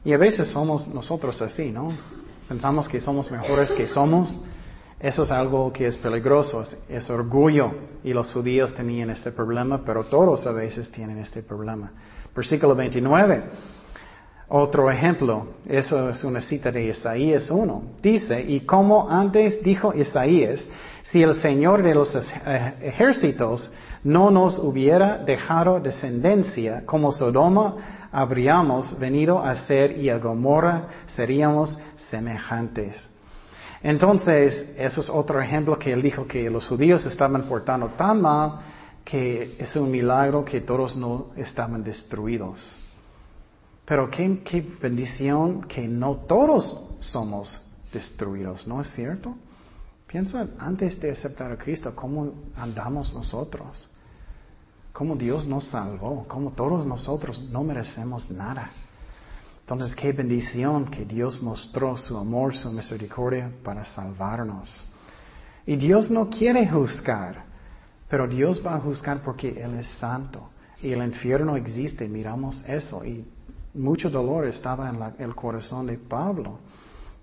Y 0.02 0.14
a 0.14 0.16
veces 0.16 0.48
somos 0.48 0.88
nosotros 0.88 1.42
así, 1.42 1.70
¿no? 1.70 1.88
Pensamos 2.48 2.88
que 2.88 3.02
somos 3.02 3.31
mejores 3.31 3.70
que 3.72 3.87
somos. 3.87 4.40
Eso 4.98 5.24
es 5.24 5.31
algo 5.31 5.70
que 5.70 5.88
es 5.88 5.96
peligroso, 5.98 6.64
es, 6.88 7.11
orgullo. 7.11 7.70
Y 8.02 8.14
los 8.14 8.33
judíos 8.33 8.74
tenían 8.74 9.11
este 9.11 9.31
problema, 9.31 9.85
pero 9.85 10.04
todos 10.04 10.46
a 10.46 10.52
veces 10.52 10.90
tienen 10.90 11.18
este 11.18 11.42
problema. 11.42 11.92
Versículo 12.35 12.74
29. 12.74 13.44
Otro 14.51 14.91
ejemplo, 14.91 15.49
eso 15.67 16.09
es 16.09 16.25
una 16.25 16.41
cita 16.41 16.73
de 16.73 16.87
Isaías 16.87 17.51
1. 17.51 17.83
Dice, 18.01 18.41
y 18.41 18.61
como 18.61 19.07
antes 19.11 19.63
dijo 19.63 19.93
Isaías, 19.93 20.67
si 21.03 21.23
el 21.23 21.35
Señor 21.35 21.83
de 21.83 21.95
los 21.95 22.15
eh, 22.15 22.75
ejércitos 22.81 23.71
no 24.05 24.31
nos 24.31 24.59
hubiera 24.59 25.19
dejado 25.19 25.81
descendencia, 25.81 26.85
como 26.87 27.13
Sodoma 27.13 28.09
habríamos 28.11 28.99
venido 28.99 29.39
a 29.39 29.55
ser 29.55 29.99
y 29.99 30.09
a 30.09 30.17
Gomorra 30.17 30.89
seríamos 31.09 31.79
semejantes. 31.97 33.07
Entonces, 33.83 34.71
eso 34.79 35.03
es 35.03 35.11
otro 35.11 35.43
ejemplo 35.43 35.79
que 35.79 35.93
él 35.93 36.01
dijo 36.01 36.27
que 36.27 36.49
los 36.49 36.67
judíos 36.67 37.05
estaban 37.05 37.43
portando 37.43 37.89
tan 37.89 38.23
mal 38.23 38.61
que 39.05 39.57
es 39.59 39.77
un 39.77 39.91
milagro 39.91 40.43
que 40.43 40.63
todos 40.63 40.97
no 40.97 41.27
estaban 41.37 41.85
destruidos. 41.85 42.88
Pero 43.88 44.11
qué, 44.11 44.66
bendición 44.83 45.62
que 45.62 45.88
no 45.88 46.16
todos 46.16 46.98
somos 47.01 47.59
destruidos, 47.90 48.66
¿no 48.66 48.83
es 48.83 48.90
cierto? 48.90 49.35
Piensa 50.07 50.46
antes 50.59 51.01
de 51.01 51.11
aceptar 51.11 51.51
a 51.51 51.57
Cristo, 51.57 51.96
cómo 51.96 52.35
andamos 52.55 53.14
nosotros, 53.14 53.88
cómo 54.92 55.16
Dios 55.16 55.46
nos 55.46 55.68
salvó, 55.68 56.27
cómo 56.29 56.51
todos 56.51 56.85
nosotros 56.85 57.40
no 57.51 57.64
merecemos 57.64 58.31
nada. 58.31 58.70
Entonces, 59.61 59.96
qué 59.96 60.12
bendición 60.12 60.90
que 60.90 61.07
Dios 61.07 61.42
mostró 61.42 61.96
su 61.96 62.18
amor, 62.18 62.55
su 62.55 62.70
misericordia 62.70 63.51
para 63.64 63.85
salvarnos. 63.85 64.85
Y 65.64 65.77
Dios 65.77 66.11
no 66.11 66.29
quiere 66.29 66.68
juzgar, 66.68 67.42
pero 68.07 68.29
Dios 68.29 68.61
va 68.64 68.74
a 68.74 68.81
juzgar 68.81 69.22
porque 69.22 69.48
Él 69.48 69.79
es 69.79 69.88
santo. 69.98 70.51
Y 70.83 70.92
el 70.92 71.03
infierno 71.03 71.57
existe, 71.57 72.07
miramos 72.07 72.62
eso. 72.68 73.05
Y 73.05 73.27
mucho 73.74 74.11
dolor 74.11 74.46
estaba 74.46 74.88
en 74.88 75.22
el 75.22 75.35
corazón 75.35 75.87
de 75.87 75.98
Pablo. 75.98 76.59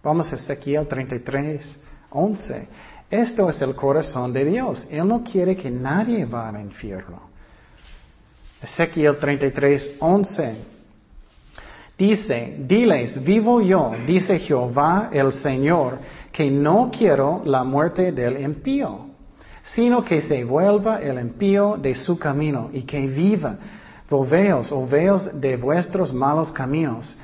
Vamos 0.03 0.31
a 0.31 0.35
Ezequiel 0.35 0.87
33, 0.87 1.79
11. 2.11 2.67
Esto 3.09 3.49
es 3.49 3.61
el 3.61 3.75
corazón 3.75 4.33
de 4.33 4.45
Dios. 4.45 4.87
Él 4.89 5.07
no 5.07 5.23
quiere 5.23 5.55
que 5.55 5.69
nadie 5.69 6.25
vaya 6.25 6.49
al 6.49 6.61
infierno. 6.61 7.21
Ezequiel 8.61 9.17
33, 9.17 9.97
11. 9.99 10.57
Dice, 11.97 12.57
diles, 12.59 13.23
vivo 13.23 13.61
yo, 13.61 13.93
dice 14.05 14.37
Jehová 14.39 15.09
el 15.13 15.31
Señor, 15.31 15.99
que 16.31 16.51
no 16.51 16.91
quiero 16.91 17.41
la 17.45 17.63
muerte 17.63 18.11
del 18.11 18.41
impío, 18.41 19.05
sino 19.63 20.03
que 20.03 20.21
se 20.21 20.43
vuelva 20.43 20.99
el 20.99 21.17
impío 21.19 21.77
de 21.77 21.95
su 21.95 22.19
camino 22.19 22.69
y 22.73 22.81
que 22.81 23.07
viva 23.07 23.57
Volveos, 24.09 24.71
o 24.71 24.85
veos 24.85 25.39
de 25.39 25.57
vuestros 25.57 26.13
malos 26.13 26.51
caminos, 26.51 27.17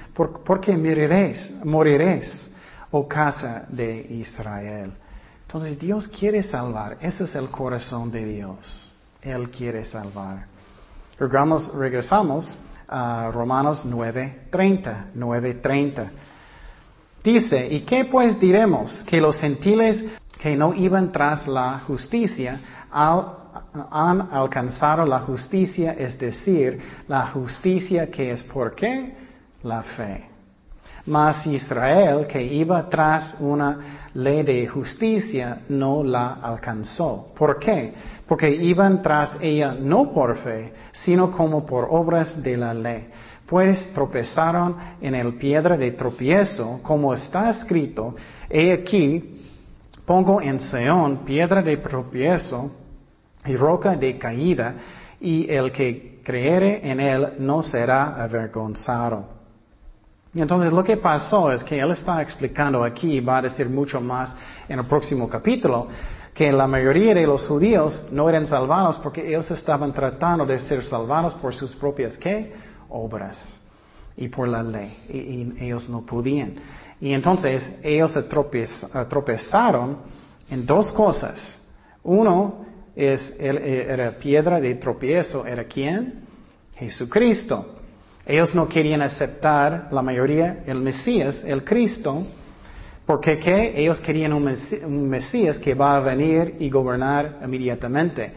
porque 0.45 0.75
moriréis, 0.75 1.53
moriréis, 1.63 2.49
oh 2.89 3.07
casa 3.07 3.65
de 3.69 4.07
Israel. 4.09 4.91
Entonces 5.45 5.77
Dios 5.77 6.07
quiere 6.07 6.41
salvar, 6.41 6.97
ese 7.01 7.25
es 7.25 7.35
el 7.35 7.49
corazón 7.49 8.11
de 8.11 8.25
Dios. 8.25 8.93
Él 9.21 9.49
quiere 9.51 9.83
salvar. 9.83 10.47
Regresamos 11.19 12.57
a 12.87 13.29
Romanos 13.31 13.85
9:30, 13.85 15.11
9:30. 15.13 16.09
Dice, 17.23 17.67
¿y 17.67 17.81
qué 17.81 18.05
pues 18.05 18.39
diremos? 18.39 19.03
Que 19.03 19.21
los 19.21 19.37
gentiles 19.39 20.03
que 20.39 20.55
no 20.55 20.73
iban 20.73 21.11
tras 21.11 21.47
la 21.47 21.81
justicia 21.85 22.59
han 23.91 24.29
alcanzado 24.31 25.05
la 25.05 25.19
justicia, 25.19 25.93
es 25.93 26.17
decir, 26.17 26.79
la 27.07 27.27
justicia 27.27 28.09
que 28.09 28.31
es 28.31 28.43
por 28.43 28.75
qué? 28.75 29.15
La 29.63 29.81
fe. 29.81 30.31
Mas 31.05 31.47
Israel, 31.47 32.27
que 32.27 32.43
iba 32.43 32.87
tras 32.87 33.35
una 33.39 34.09
ley 34.13 34.43
de 34.43 34.67
justicia, 34.67 35.61
no 35.69 36.03
la 36.03 36.33
alcanzó. 36.33 37.31
¿Por 37.37 37.57
qué? 37.59 37.93
Porque 38.27 38.49
iban 38.49 39.01
tras 39.01 39.37
ella 39.41 39.75
no 39.79 40.11
por 40.11 40.37
fe, 40.37 40.73
sino 40.91 41.31
como 41.31 41.65
por 41.65 41.87
obras 41.89 42.41
de 42.41 42.57
la 42.57 42.73
ley. 42.73 43.07
Pues 43.47 43.91
tropezaron 43.93 44.77
en 45.01 45.15
el 45.15 45.33
piedra 45.35 45.75
de 45.75 45.91
tropiezo, 45.91 46.79
como 46.83 47.13
está 47.13 47.49
escrito, 47.49 48.15
he 48.49 48.71
aquí, 48.71 49.43
pongo 50.05 50.39
en 50.39 50.59
Seón 50.59 51.17
piedra 51.25 51.61
de 51.61 51.77
tropiezo, 51.77 52.71
y 53.45 53.55
roca 53.55 53.95
de 53.95 54.17
caída, 54.17 54.75
y 55.19 55.49
el 55.51 55.71
que 55.71 56.21
creere 56.23 56.81
en 56.89 56.99
él 56.99 57.33
no 57.39 57.61
será 57.61 58.21
avergonzado. 58.21 59.41
Entonces 60.33 60.71
lo 60.71 60.83
que 60.83 60.97
pasó 60.97 61.51
es 61.51 61.63
que 61.63 61.79
él 61.79 61.91
está 61.91 62.21
explicando 62.21 62.83
aquí, 62.83 63.19
va 63.19 63.37
a 63.37 63.41
decir 63.43 63.69
mucho 63.69 63.99
más 63.99 64.33
en 64.67 64.79
el 64.79 64.85
próximo 64.85 65.27
capítulo, 65.27 65.87
que 66.33 66.51
la 66.51 66.67
mayoría 66.67 67.13
de 67.13 67.27
los 67.27 67.45
judíos 67.45 68.05
no 68.11 68.29
eran 68.29 68.47
salvados 68.47 68.97
porque 68.97 69.27
ellos 69.27 69.51
estaban 69.51 69.93
tratando 69.93 70.45
de 70.45 70.57
ser 70.59 70.85
salvados 70.85 71.33
por 71.35 71.53
sus 71.53 71.75
propias 71.75 72.17
¿qué? 72.17 72.53
obras 72.89 73.59
y 74.15 74.29
por 74.29 74.47
la 74.47 74.63
ley 74.63 74.97
y, 75.09 75.65
ellos 75.65 75.89
no 75.89 76.05
podían. 76.05 76.55
Y 77.01 77.13
entonces 77.13 77.69
ellos 77.83 78.13
se 78.13 78.23
tropezaron 78.23 79.97
en 80.49 80.65
dos 80.65 80.91
cosas. 80.93 81.57
Uno, 82.03 82.65
es, 82.95 83.33
eh, 83.39 83.87
era 83.89 84.11
piedra 84.19 84.59
de 84.59 84.75
tropiezo, 84.75 85.45
¿era 85.45 85.63
quién? 85.65 86.21
Jesucristo. 86.75 87.77
Ellos 88.25 88.53
no 88.53 88.67
querían 88.67 89.01
aceptar, 89.01 89.87
la 89.91 90.01
mayoría, 90.01 90.63
el 90.65 90.77
Mesías, 90.77 91.41
el 91.43 91.63
Cristo, 91.63 92.25
porque 93.05 93.39
¿qué? 93.39 93.73
ellos 93.75 93.99
querían 93.99 94.33
un 94.33 95.09
Mesías, 95.09 95.57
que 95.57 95.73
va 95.73 95.97
a 95.97 95.99
venir 95.99 96.55
y 96.59 96.69
gobernar 96.69 97.39
inmediatamente. 97.43 98.31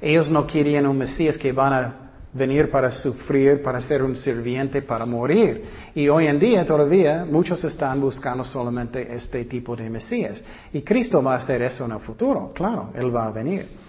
Ellos 0.00 0.30
no 0.30 0.46
querían 0.46 0.86
un 0.86 0.98
Mesías 0.98 1.36
que 1.38 1.52
van 1.52 1.72
a 1.72 2.06
venir 2.32 2.70
para 2.70 2.90
sufrir, 2.90 3.62
para 3.62 3.80
ser 3.80 4.02
un 4.02 4.16
sirviente, 4.16 4.82
para 4.82 5.06
morir. 5.06 5.64
Y 5.94 6.08
hoy 6.08 6.26
en 6.26 6.38
día 6.38 6.64
todavía 6.66 7.24
muchos 7.24 7.62
están 7.64 8.00
buscando 8.00 8.44
solamente 8.44 9.14
este 9.14 9.44
tipo 9.44 9.76
de 9.76 9.88
Mesías. 9.88 10.42
Y 10.72 10.82
Cristo 10.82 11.22
va 11.22 11.34
a 11.34 11.36
hacer 11.36 11.62
eso 11.62 11.84
en 11.84 11.92
el 11.92 12.00
futuro, 12.00 12.52
claro, 12.54 12.90
Él 12.94 13.14
va 13.14 13.26
a 13.26 13.30
venir. 13.30 13.85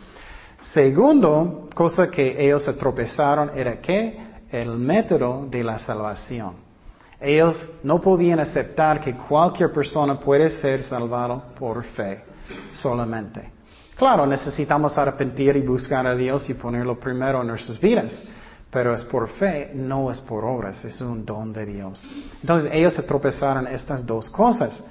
Segundo, 0.61 1.69
cosa 1.73 2.09
que 2.09 2.35
ellos 2.43 2.63
se 2.63 2.73
tropezaron 2.73 3.51
era 3.55 3.79
que 3.79 4.27
el 4.51 4.77
método 4.77 5.45
de 5.49 5.63
la 5.63 5.79
salvación. 5.79 6.55
Ellos 7.19 7.67
no 7.83 7.99
podían 7.99 8.39
aceptar 8.39 8.99
que 8.99 9.15
cualquier 9.15 9.71
persona 9.71 10.19
puede 10.19 10.49
ser 10.61 10.83
salvado 10.83 11.43
por 11.57 11.83
fe 11.83 12.23
solamente. 12.71 13.51
Claro, 13.95 14.27
necesitamos 14.27 14.95
arrepentir 14.97 15.55
y 15.55 15.61
buscar 15.61 16.05
a 16.05 16.15
Dios 16.15 16.47
y 16.49 16.53
ponerlo 16.53 16.99
primero 16.99 17.41
en 17.41 17.47
nuestras 17.47 17.79
vidas, 17.79 18.13
pero 18.69 18.93
es 18.93 19.03
por 19.05 19.27
fe, 19.27 19.71
no 19.73 20.11
es 20.11 20.21
por 20.21 20.45
obras, 20.45 20.85
es 20.85 21.01
un 21.01 21.25
don 21.25 21.51
de 21.51 21.65
Dios. 21.65 22.07
Entonces 22.41 22.69
ellos 22.71 22.93
se 22.93 23.01
tropezaron 23.01 23.65
estas 23.67 24.05
dos 24.05 24.29
cosas. 24.29 24.83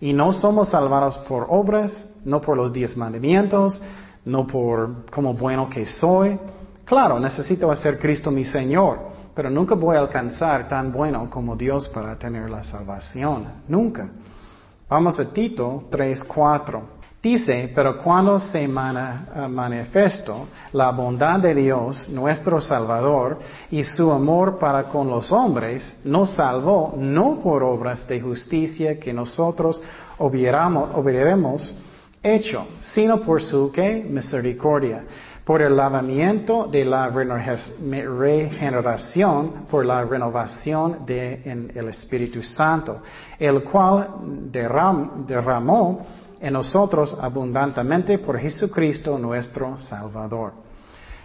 Y 0.00 0.12
no 0.12 0.32
somos 0.32 0.68
salvados 0.68 1.18
por 1.18 1.46
obras, 1.48 2.06
no 2.24 2.40
por 2.40 2.56
los 2.56 2.72
diez 2.72 2.96
mandamientos, 2.96 3.80
no 4.28 4.46
por 4.46 5.06
como 5.10 5.34
bueno 5.34 5.68
que 5.68 5.86
soy. 5.86 6.38
Claro, 6.84 7.18
necesito 7.18 7.70
hacer 7.70 7.98
Cristo 7.98 8.30
mi 8.30 8.44
Señor, 8.44 8.98
pero 9.34 9.50
nunca 9.50 9.74
voy 9.74 9.96
a 9.96 10.00
alcanzar 10.00 10.68
tan 10.68 10.92
bueno 10.92 11.28
como 11.28 11.56
Dios 11.56 11.88
para 11.88 12.16
tener 12.16 12.48
la 12.48 12.62
salvación. 12.62 13.46
Nunca. 13.68 14.08
Vamos 14.88 15.18
a 15.18 15.32
Tito 15.32 15.84
3.4. 15.90 16.82
Dice, 17.20 17.72
pero 17.74 17.98
cuando 17.98 18.38
se 18.38 18.68
manifestó 18.68 20.46
la 20.72 20.92
bondad 20.92 21.40
de 21.40 21.52
Dios, 21.52 22.08
nuestro 22.10 22.60
Salvador, 22.60 23.40
y 23.72 23.82
su 23.82 24.12
amor 24.12 24.56
para 24.58 24.84
con 24.84 25.08
los 25.08 25.32
hombres, 25.32 25.98
nos 26.04 26.30
salvó 26.30 26.94
no 26.96 27.40
por 27.40 27.64
obras 27.64 28.06
de 28.06 28.20
justicia 28.20 29.00
que 29.00 29.12
nosotros 29.12 29.82
hubiéramos 30.18 31.76
hecho, 32.22 32.66
sino 32.80 33.20
por 33.20 33.42
su 33.42 33.72
¿qué? 33.72 34.06
misericordia 34.08 35.04
por 35.48 35.62
el 35.62 35.74
lavamiento 35.74 36.66
de 36.66 36.84
la 36.84 37.08
regeneración, 37.08 39.64
por 39.70 39.86
la 39.86 40.04
renovación 40.04 41.06
del 41.06 41.72
el 41.74 41.88
Espíritu 41.88 42.42
Santo, 42.42 43.00
el 43.38 43.64
cual 43.64 44.10
derramó 44.52 46.06
en 46.38 46.52
nosotros 46.52 47.16
abundantemente 47.18 48.18
por 48.18 48.38
Jesucristo 48.38 49.18
nuestro 49.18 49.80
Salvador. 49.80 50.52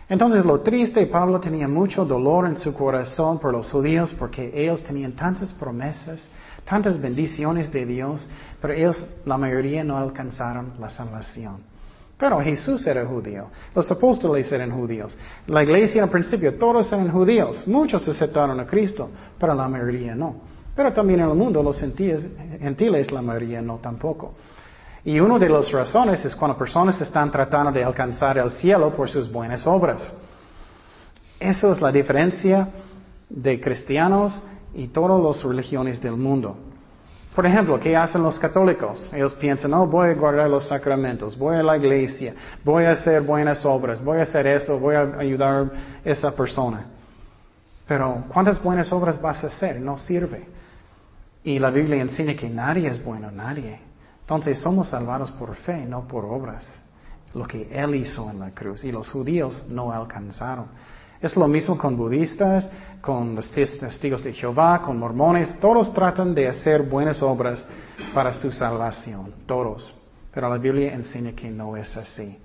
Entonces 0.07 0.45
lo 0.45 0.61
triste, 0.61 1.05
Pablo 1.07 1.41
tenía 1.41 1.67
mucho 1.67 2.05
dolor 2.05 2.47
en 2.47 2.55
su 2.55 2.73
corazón 2.73 3.39
por 3.39 3.51
los 3.51 3.69
judíos 3.69 4.15
porque 4.17 4.53
ellos 4.55 4.81
tenían 4.83 5.11
tantas 5.11 5.51
promesas, 5.51 6.25
tantas 6.65 6.99
bendiciones 6.99 7.71
de 7.71 7.85
Dios, 7.85 8.27
pero 8.61 8.73
ellos, 8.73 9.05
la 9.25 9.37
mayoría, 9.37 9.83
no 9.83 9.97
alcanzaron 9.97 10.73
la 10.79 10.89
salvación. 10.89 11.73
Pero 12.17 12.39
Jesús 12.39 12.85
era 12.87 13.05
judío. 13.05 13.49
Los 13.75 13.91
apóstoles 13.91 14.49
eran 14.51 14.71
judíos. 14.71 15.15
La 15.47 15.63
iglesia 15.63 16.03
al 16.03 16.09
principio, 16.09 16.55
todos 16.55 16.91
eran 16.93 17.11
judíos. 17.11 17.67
Muchos 17.67 18.07
aceptaron 18.07 18.59
a 18.59 18.65
Cristo, 18.65 19.09
pero 19.37 19.53
la 19.53 19.67
mayoría 19.67 20.15
no. 20.15 20.35
Pero 20.75 20.93
también 20.93 21.19
en 21.19 21.29
el 21.29 21.35
mundo, 21.35 21.61
los 21.61 21.79
gentiles, 21.79 23.11
la 23.11 23.21
mayoría 23.21 23.61
no 23.61 23.77
tampoco. 23.77 24.35
Y 25.05 25.19
una 25.19 25.37
de 25.37 25.49
las 25.49 25.69
razones 25.71 26.23
es 26.23 26.35
cuando 26.35 26.57
personas 26.57 26.99
están 27.01 27.29
tratando 27.29 27.71
de 27.71 27.83
alcanzar 27.83 28.37
el 28.37 28.49
cielo 28.49 28.95
por 28.95 29.09
sus 29.09 29.29
buenas 29.29 29.67
obras. 29.67 30.13
Eso 31.39 31.73
es 31.73 31.81
la 31.81 31.91
diferencia 31.91 32.69
de 33.29 33.59
cristianos 33.59 34.41
y 34.73 34.87
todas 34.87 35.23
las 35.23 35.43
religiones 35.43 36.01
del 36.01 36.17
mundo. 36.17 36.57
Por 37.35 37.45
ejemplo, 37.47 37.79
¿qué 37.79 37.95
hacen 37.97 38.21
los 38.21 38.37
católicos? 38.37 39.11
Ellos 39.11 39.33
piensan, 39.33 39.71
no, 39.71 39.87
voy 39.87 40.09
a 40.09 40.13
guardar 40.13 40.49
los 40.49 40.67
sacramentos, 40.67 41.37
voy 41.37 41.55
a 41.55 41.63
la 41.63 41.77
iglesia, 41.77 42.35
voy 42.63 42.85
a 42.85 42.91
hacer 42.91 43.23
buenas 43.23 43.65
obras, 43.65 44.03
voy 44.03 44.19
a 44.19 44.23
hacer 44.23 44.45
eso, 44.45 44.79
voy 44.79 44.95
a 44.95 45.17
ayudar 45.17 45.65
a 46.05 46.09
esa 46.09 46.35
persona. 46.35 46.85
Pero, 47.87 48.25
¿cuántas 48.31 48.61
buenas 48.61 48.91
obras 48.93 49.19
vas 49.19 49.43
a 49.43 49.47
hacer? 49.47 49.81
No 49.81 49.97
sirve. 49.97 50.45
Y 51.43 51.59
la 51.59 51.71
Biblia 51.71 52.01
enseña 52.01 52.35
que 52.35 52.49
nadie 52.49 52.87
es 52.87 53.03
bueno, 53.03 53.31
nadie. 53.31 53.79
Entonces, 54.21 54.59
somos 54.59 54.89
salvados 54.89 55.31
por 55.31 55.55
fe, 55.55 55.85
no 55.85 56.07
por 56.07 56.25
obras. 56.25 56.81
Lo 57.33 57.45
que 57.45 57.67
Él 57.71 57.95
hizo 57.95 58.29
en 58.29 58.39
la 58.39 58.51
cruz. 58.51 58.83
Y 58.83 58.91
los 58.91 59.09
judíos 59.09 59.65
no 59.67 59.91
alcanzaron. 59.91 60.67
Es 61.23 61.37
lo 61.37 61.47
mismo 61.47 61.77
con 61.77 61.95
budistas, 61.95 62.69
con 62.99 63.33
los 63.33 63.49
testigos 63.49 64.21
de 64.25 64.33
Jehová, 64.33 64.81
con 64.81 64.99
mormones. 64.99 65.57
Todos 65.57 65.93
tratan 65.93 66.35
de 66.35 66.49
hacer 66.49 66.81
buenas 66.81 67.21
obras 67.21 67.63
para 68.13 68.33
su 68.33 68.51
salvación. 68.51 69.33
Todos. 69.45 69.97
Pero 70.33 70.49
la 70.49 70.57
Biblia 70.57 70.93
enseña 70.93 71.31
que 71.31 71.49
no 71.49 71.77
es 71.77 71.95
así. 71.95 72.37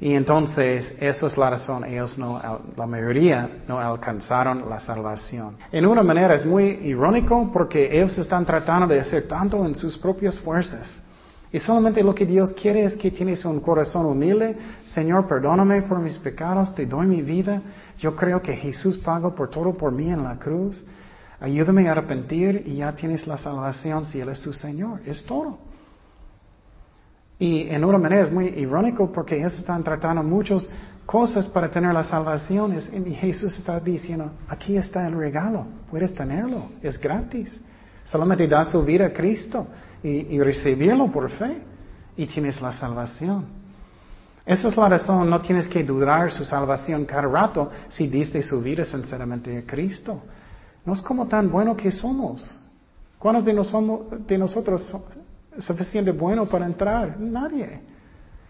Y 0.00 0.14
entonces, 0.14 0.96
eso 0.98 1.26
es 1.26 1.36
la 1.36 1.50
razón. 1.50 1.84
Ellos 1.84 2.16
no, 2.16 2.40
la 2.74 2.86
mayoría 2.86 3.50
no 3.68 3.80
alcanzaron 3.80 4.68
la 4.70 4.80
salvación. 4.80 5.58
En 5.70 5.84
una 5.84 6.02
manera 6.02 6.34
es 6.34 6.46
muy 6.46 6.64
irónico 6.64 7.50
porque 7.52 7.98
ellos 7.98 8.16
están 8.16 8.46
tratando 8.46 8.86
de 8.86 9.00
hacer 9.00 9.28
tanto 9.28 9.62
en 9.66 9.74
sus 9.74 9.98
propias 9.98 10.40
fuerzas. 10.40 10.88
Y 11.52 11.60
solamente 11.60 12.02
lo 12.02 12.14
que 12.14 12.26
Dios 12.26 12.52
quiere 12.60 12.84
es 12.84 12.96
que 12.96 13.10
tienes 13.10 13.44
un 13.44 13.60
corazón 13.60 14.06
humilde. 14.06 14.56
Señor, 14.84 15.26
perdóname 15.26 15.82
por 15.82 16.00
mis 16.00 16.18
pecados, 16.18 16.74
te 16.74 16.86
doy 16.86 17.06
mi 17.06 17.22
vida. 17.22 17.62
Yo 17.98 18.16
creo 18.16 18.42
que 18.42 18.54
Jesús 18.54 18.98
pagó 18.98 19.34
por 19.34 19.48
todo 19.48 19.74
por 19.76 19.92
mí 19.92 20.10
en 20.10 20.22
la 20.24 20.38
cruz. 20.38 20.84
Ayúdame 21.40 21.88
a 21.88 21.92
arrepentir 21.92 22.62
y 22.66 22.76
ya 22.76 22.94
tienes 22.94 23.26
la 23.26 23.38
salvación 23.38 24.06
si 24.06 24.20
Él 24.20 24.28
es 24.30 24.42
tu 24.42 24.52
Señor. 24.52 25.00
Es 25.06 25.24
todo. 25.24 25.58
Y 27.38 27.68
en 27.68 27.84
una 27.84 27.98
manera 27.98 28.22
es 28.22 28.32
muy 28.32 28.46
irónico 28.46 29.12
porque 29.12 29.38
ellos 29.38 29.56
están 29.56 29.84
tratando 29.84 30.22
muchas 30.22 30.66
cosas 31.04 31.46
para 31.48 31.70
tener 31.70 31.94
la 31.94 32.02
salvación. 32.02 32.76
Y 33.06 33.14
Jesús 33.14 33.56
está 33.56 33.78
diciendo, 33.78 34.32
aquí 34.48 34.76
está 34.76 35.06
el 35.06 35.16
regalo, 35.16 35.66
puedes 35.90 36.14
tenerlo, 36.14 36.70
es 36.82 36.98
gratis. 36.98 37.48
Solamente 38.04 38.48
da 38.48 38.64
su 38.64 38.82
vida 38.84 39.06
a 39.06 39.12
Cristo 39.12 39.66
y, 40.08 40.40
recibirlo 40.40 41.10
por 41.10 41.30
fe 41.30 41.58
y 42.16 42.26
tienes 42.26 42.60
la 42.60 42.72
salvación. 42.72 43.46
Esa 44.44 44.68
es 44.68 44.76
la 44.76 44.88
razón, 44.88 45.28
no 45.28 45.40
tienes 45.40 45.66
que 45.66 45.82
dudar 45.82 46.30
su 46.30 46.44
salvación 46.44 47.04
cada 47.04 47.22
rato 47.22 47.70
si 47.88 48.06
diste 48.06 48.40
su 48.42 48.62
vida 48.62 48.84
sinceramente 48.84 49.58
a 49.58 49.62
Cristo. 49.62 50.22
No 50.84 50.94
es 50.94 51.02
como 51.02 51.26
tan 51.26 51.50
bueno 51.50 51.76
que 51.76 51.90
somos. 51.90 52.58
¿Cuántos 53.18 53.44
de, 53.44 53.52
de 54.28 54.38
nosotros 54.38 54.84
son 54.84 55.02
suficiente 55.58 56.12
bueno 56.12 56.46
para 56.46 56.66
entrar? 56.66 57.18
Nadie. 57.18 57.80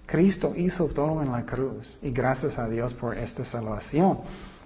Cristo 0.05 0.53
hizo 0.55 0.89
todo 0.89 1.23
en 1.23 1.33
la 1.33 1.47
cruz 1.47 1.99
y 2.03 2.11
gracias 2.11 2.59
a 2.59 2.69
Dios 2.69 2.93
por 2.93 3.17
esta 3.17 3.45
salvación. 3.45 4.19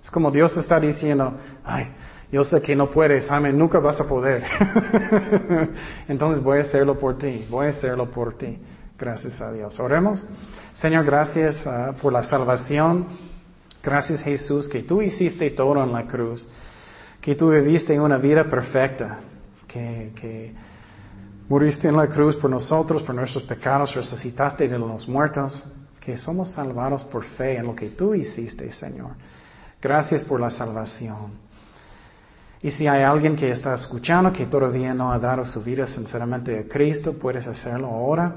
Es 0.03 0.11
como 0.11 0.31
Dios 0.31 0.57
está 0.57 0.81
diciendo, 0.81 1.35
ay, 1.65 1.87
yo 2.33 2.45
sé 2.45 2.63
que 2.63 2.77
no 2.77 2.89
puedes, 2.91 3.27
Jaime, 3.27 3.53
nunca 3.53 3.81
vas 3.81 4.01
a 4.01 4.07
poder. 4.07 4.45
Entonces 6.09 6.43
voy 6.43 6.59
a 6.59 6.63
hacerlo 6.63 6.99
por 6.99 7.19
ti, 7.19 7.47
voy 7.51 7.67
a 7.67 7.71
hacerlo 7.71 8.09
por 8.09 8.39
ti. 8.39 8.57
Gracias 8.97 9.41
a 9.41 9.51
Dios. 9.51 9.81
Oremos. 9.81 10.25
Señor, 10.75 11.05
gracias 11.05 11.67
ah, 11.67 11.95
por 12.01 12.13
la 12.13 12.23
salvación. 12.23 13.07
Gracias 13.83 14.23
Jesús 14.23 14.69
que 14.69 14.83
tú 14.83 15.03
hiciste 15.03 15.51
todo 15.51 15.83
en 15.83 15.93
la 15.93 16.07
cruz. 16.07 16.49
Que 17.21 17.35
tú 17.35 17.51
viviste 17.51 17.99
una 17.99 18.19
vida 18.19 18.45
perfecta. 18.45 19.19
Que, 19.67 20.13
que 20.15 20.55
muriste 21.49 21.89
en 21.89 21.97
la 21.97 22.07
cruz 22.09 22.37
por 22.37 22.51
nosotros, 22.51 23.03
por 23.03 23.15
nuestros 23.15 23.43
pecados, 23.45 23.95
resucitaste 23.95 24.69
de 24.69 24.79
los 24.79 25.09
muertos. 25.09 25.65
Que 25.99 26.17
somos 26.17 26.53
salvados 26.53 27.05
por 27.05 27.25
fe 27.25 27.57
en 27.57 27.67
lo 27.67 27.75
que 27.75 27.89
tú 27.89 28.15
hiciste, 28.15 28.71
Señor. 28.71 29.13
Gracias 29.83 30.23
por 30.23 30.41
la 30.41 30.51
salvación. 30.51 31.50
Y 32.63 32.71
si 32.71 32.87
hay 32.87 33.03
alguien 33.03 33.37
que 33.37 33.51
está 33.51 33.75
escuchando 33.75 34.33
que 34.33 34.47
todavía 34.47 34.93
no 34.93 35.13
ha 35.13 35.19
dado 35.19 35.45
su 35.47 35.63
vida 35.63 35.87
sinceramente 35.87 36.59
a 36.59 36.69
Cristo, 36.69 37.19
puedes 37.19 37.47
hacerlo 37.47 37.87
ahora. 37.87 38.35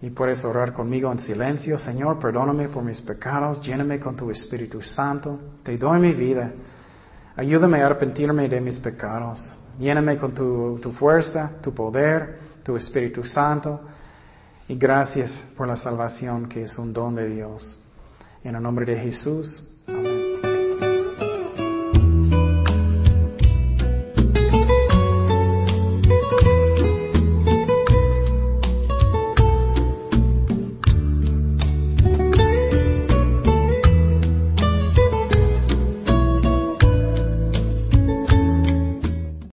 Y 0.00 0.10
puedes 0.10 0.44
orar 0.44 0.72
conmigo 0.72 1.10
en 1.10 1.18
silencio. 1.18 1.78
Señor, 1.78 2.20
perdóname 2.20 2.68
por 2.68 2.84
mis 2.84 3.00
pecados, 3.00 3.60
lléname 3.62 3.98
con 3.98 4.14
tu 4.14 4.30
Espíritu 4.30 4.80
Santo. 4.80 5.40
Te 5.64 5.76
doy 5.76 5.98
mi 5.98 6.12
vida. 6.12 6.52
Ayúdame 7.36 7.80
a 7.82 7.86
arrepentirme 7.86 8.48
de 8.48 8.60
mis 8.60 8.78
pecados. 8.78 9.50
Lléname 9.78 10.18
con 10.18 10.34
tu, 10.34 10.78
tu 10.80 10.92
fuerza, 10.92 11.52
tu 11.62 11.72
poder, 11.74 12.38
tu 12.62 12.76
Espíritu 12.76 13.24
Santo. 13.24 13.80
Y 14.68 14.76
gracias 14.76 15.44
por 15.56 15.66
la 15.66 15.76
salvación 15.76 16.48
que 16.48 16.62
es 16.62 16.78
un 16.78 16.92
don 16.92 17.14
de 17.14 17.28
Dios. 17.30 17.78
En 18.44 18.54
el 18.54 18.62
nombre 18.62 18.84
de 18.84 19.00
Jesús. 19.00 19.66